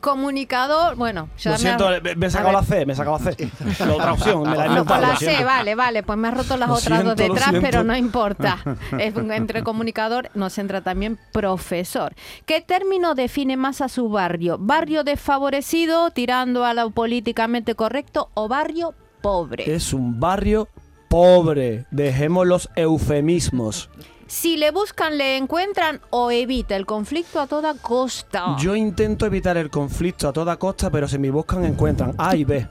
Comunicador, 0.01 0.97
bueno, 0.97 1.31
ya 1.39 1.53
Lo 1.53 1.55
me 1.57 1.61
siento, 1.63 1.89
me, 2.03 2.15
me 2.15 2.27
he 2.27 2.31
sacado 2.31 2.53
la 2.53 2.63
C, 2.63 2.85
me 2.85 2.93
he 2.93 2.97
sacado 2.97 3.19
la 3.25 3.33
C. 3.33 3.51
La 3.87 3.95
otra 3.95 4.13
opción, 4.13 4.43
me 4.43 4.55
la 4.55 4.67
he 4.67 4.69
No, 4.69 4.73
inventado. 4.81 5.01
con 5.01 5.01
la 5.01 5.09
lo 5.15 5.17
C, 5.19 5.25
siento. 5.27 5.47
vale, 5.47 5.75
vale, 5.75 6.03
pues 6.03 6.19
me 6.19 6.29
has 6.29 6.35
roto 6.37 6.57
las 6.59 6.69
Lo 6.69 6.75
otras 6.75 6.99
dos 7.05 7.09
lo 7.09 7.15
detrás, 7.15 7.55
pero 7.63 7.85
no 7.85 7.97
importa. 7.97 8.59
Es 8.99 9.15
un- 9.17 9.33
entre 9.33 9.63
comunicador 9.63 10.29
nos 10.35 10.59
entra 10.59 10.83
también 10.83 11.19
profesor. 11.33 12.13
¿Qué 12.45 12.61
término 12.61 13.15
define 13.15 13.57
más 13.57 13.81
a 13.81 13.89
su 13.89 14.11
barrio? 14.11 14.59
¿Barrio 14.61 15.05
desfavorecido, 15.05 16.11
tirando 16.11 16.67
a 16.67 16.75
lo 16.75 16.91
políticamente 16.91 17.75
correcto, 17.75 18.29
o 18.35 18.47
barrio 18.47 18.93
pobre? 19.23 19.75
Es 19.75 19.95
un 19.95 20.21
barrio 20.21 20.69
pobre. 21.09 21.87
Dejemos 21.91 22.47
los 22.47 22.69
eufemismos. 22.77 23.89
Si 24.27 24.57
le 24.57 24.71
buscan, 24.71 25.19
le 25.19 25.37
encuentran 25.37 26.01
o 26.11 26.31
evita 26.31 26.77
el 26.77 26.87
conflicto 26.87 27.41
a 27.41 27.47
toda 27.47 27.75
costa. 27.75 28.57
Yo 28.59 28.75
intento 28.75 29.27
evitar 29.27 29.57
el 29.57 29.71
conflicto 29.71 30.29
a 30.29 30.33
toda 30.33 30.57
costa, 30.57 30.91
pero 30.91 31.07
si 31.09 31.19
me 31.19 31.31
buscan 31.31 31.65
encuentran 31.65 32.15
A 32.19 32.35
y 32.35 32.45
B. 32.45 32.67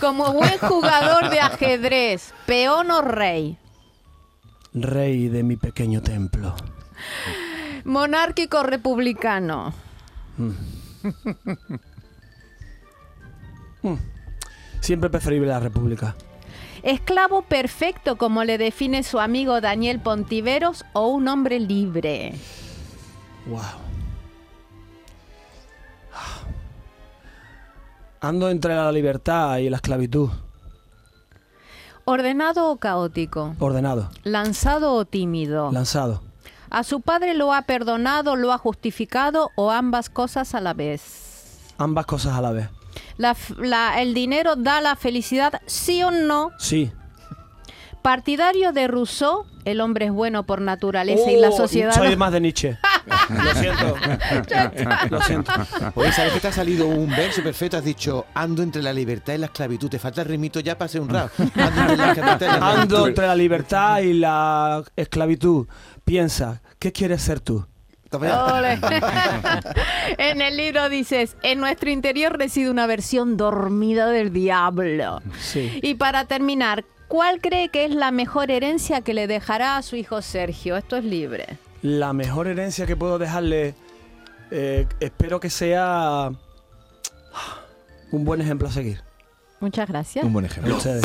Como 0.00 0.32
buen 0.32 0.58
jugador 0.58 1.28
de 1.30 1.40
ajedrez, 1.40 2.32
peón 2.46 2.90
o 2.90 3.02
rey. 3.02 3.58
Rey 4.72 5.28
de 5.28 5.42
mi 5.42 5.56
pequeño 5.56 6.00
templo. 6.00 6.54
Monárquico 7.84 8.62
republicano. 8.62 9.74
Siempre 14.80 15.10
preferible 15.10 15.48
la 15.48 15.60
República. 15.60 16.14
Esclavo 16.82 17.42
perfecto, 17.42 18.16
como 18.16 18.44
le 18.44 18.58
define 18.58 19.02
su 19.02 19.20
amigo 19.20 19.60
Daniel 19.60 20.00
Pontiveros, 20.00 20.84
o 20.92 21.08
un 21.08 21.28
hombre 21.28 21.60
libre. 21.60 22.34
Wow. 23.46 23.60
Ando 28.20 28.50
entre 28.50 28.74
la 28.74 28.92
libertad 28.92 29.58
y 29.58 29.70
la 29.70 29.76
esclavitud. 29.76 30.30
Ordenado 32.04 32.70
o 32.70 32.76
caótico. 32.76 33.54
Ordenado. 33.58 34.10
Lanzado 34.24 34.94
o 34.94 35.04
tímido. 35.04 35.70
Lanzado. 35.72 36.22
A 36.68 36.84
su 36.84 37.00
padre 37.00 37.34
lo 37.34 37.52
ha 37.52 37.62
perdonado, 37.62 38.36
lo 38.36 38.52
ha 38.52 38.58
justificado 38.58 39.50
o 39.56 39.70
ambas 39.70 40.10
cosas 40.10 40.54
a 40.54 40.60
la 40.60 40.74
vez. 40.74 41.72
Ambas 41.78 42.06
cosas 42.06 42.36
a 42.36 42.40
la 42.40 42.52
vez. 42.52 42.68
La 43.20 43.36
la- 43.58 44.00
el 44.00 44.14
dinero 44.14 44.56
da 44.56 44.80
la 44.80 44.96
felicidad, 44.96 45.60
sí 45.66 46.02
o 46.02 46.10
no. 46.10 46.52
Sí. 46.58 46.90
Partidario 48.02 48.72
de 48.72 48.88
Rousseau, 48.88 49.44
el 49.66 49.82
hombre 49.82 50.06
es 50.06 50.10
bueno 50.12 50.44
por 50.46 50.62
naturaleza 50.62 51.30
y 51.30 51.36
la 51.38 51.50
Oh, 51.50 51.56
sociedad. 51.56 51.92
Soy 51.94 52.16
más 52.16 52.32
de 52.32 52.40
Nietzsche. 52.40 52.78
Lo 53.28 53.54
siento. 53.60 53.96
Lo 55.10 55.20
siento. 55.20 55.52
Oye, 55.96 56.10
¿sabes 56.12 56.32
que 56.32 56.40
te 56.40 56.48
ha 56.48 56.52
salido 56.52 56.86
un 56.86 57.10
verso 57.10 57.42
perfecto? 57.42 57.76
Has 57.76 57.84
dicho, 57.84 58.24
ando 58.32 58.62
entre 58.62 58.82
la 58.82 58.94
libertad 58.94 59.34
y 59.34 59.38
la 59.38 59.46
esclavitud. 59.46 59.90
Te 59.90 59.98
falta 59.98 60.22
el 60.22 60.28
rimito 60.28 60.60
ya 60.60 60.78
para 60.78 60.88
ser 60.88 61.02
un 61.02 61.10
rap. 61.10 61.30
Ando 61.56 61.92
entre 61.92 61.96
la 61.96 62.14
libertad 62.14 62.40
y 62.40 62.46
la 62.46 62.54
Ando 62.54 62.70
esclavitud. 62.80 63.08
entre 63.08 63.26
la 63.26 63.34
libertad 63.36 63.98
y 64.00 64.12
la 64.14 64.82
esclavitud. 64.96 65.66
Piensa, 66.04 66.62
¿qué 66.78 66.92
quieres 66.92 67.20
ser 67.20 67.40
tú? 67.40 67.66
En 70.18 70.42
el 70.42 70.56
libro 70.56 70.88
dices, 70.88 71.36
en 71.42 71.60
nuestro 71.60 71.90
interior 71.90 72.36
reside 72.36 72.70
una 72.70 72.86
versión 72.86 73.36
dormida 73.36 74.08
del 74.08 74.32
diablo. 74.32 75.22
Sí. 75.38 75.78
Y 75.82 75.94
para 75.94 76.24
terminar, 76.24 76.84
¿cuál 77.08 77.40
cree 77.40 77.68
que 77.68 77.84
es 77.84 77.94
la 77.94 78.10
mejor 78.10 78.50
herencia 78.50 79.02
que 79.02 79.14
le 79.14 79.26
dejará 79.26 79.76
a 79.76 79.82
su 79.82 79.96
hijo 79.96 80.22
Sergio? 80.22 80.76
Esto 80.76 80.96
es 80.96 81.04
libre. 81.04 81.58
La 81.82 82.12
mejor 82.12 82.48
herencia 82.48 82.86
que 82.86 82.96
puedo 82.96 83.18
dejarle, 83.18 83.74
eh, 84.50 84.86
espero 84.98 85.40
que 85.40 85.48
sea 85.48 86.32
un 88.10 88.24
buen 88.24 88.40
ejemplo 88.40 88.68
a 88.68 88.72
seguir. 88.72 89.09
Muchas 89.60 89.88
gracias. 89.88 90.24
Un 90.24 90.32
buen 90.32 90.46
ejemplo. 90.46 90.74
Ustedes. 90.76 91.04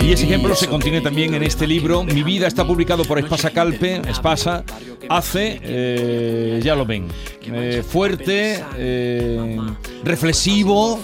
Y 0.00 0.12
ese 0.12 0.24
ejemplo 0.24 0.54
se 0.54 0.66
contiene 0.66 1.02
también 1.02 1.34
en 1.34 1.42
este 1.42 1.66
libro. 1.66 2.02
Mi 2.02 2.22
vida 2.22 2.46
está 2.46 2.66
publicado 2.66 3.04
por 3.04 3.18
Espasa 3.18 3.50
Calpe. 3.50 4.00
Espasa 4.08 4.64
hace, 5.10 5.60
eh, 5.62 6.60
ya 6.62 6.74
lo 6.74 6.86
ven, 6.86 7.08
eh, 7.42 7.82
fuerte, 7.86 8.64
eh, 8.78 9.58
reflexivo, 10.04 10.98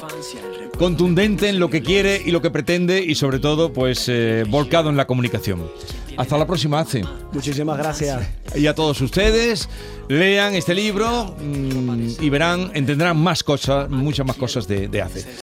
contundente 0.78 1.50
en 1.50 1.58
lo 1.60 1.68
que 1.68 1.82
quiere 1.82 2.22
y 2.24 2.30
lo 2.30 2.40
que 2.40 2.50
pretende 2.50 3.04
y 3.04 3.14
sobre 3.16 3.38
todo, 3.38 3.70
pues, 3.74 4.06
eh, 4.08 4.44
volcado 4.48 4.88
en 4.88 4.96
la 4.96 5.06
comunicación. 5.06 5.70
Hasta 6.16 6.38
la 6.38 6.46
próxima, 6.46 6.80
Ace. 6.80 7.02
Muchísimas 7.32 7.78
gracias. 7.78 8.28
Y 8.54 8.66
a 8.66 8.74
todos 8.74 9.00
ustedes, 9.00 9.68
lean 10.08 10.54
este 10.54 10.74
libro 10.74 11.36
mm, 11.38 12.16
y 12.20 12.30
verán, 12.30 12.70
entenderán 12.74 13.16
más 13.16 13.44
cosas, 13.44 13.88
muchas 13.88 14.26
más 14.26 14.36
cosas 14.36 14.66
de, 14.66 14.88
de 14.88 15.02
Ace. 15.02 15.26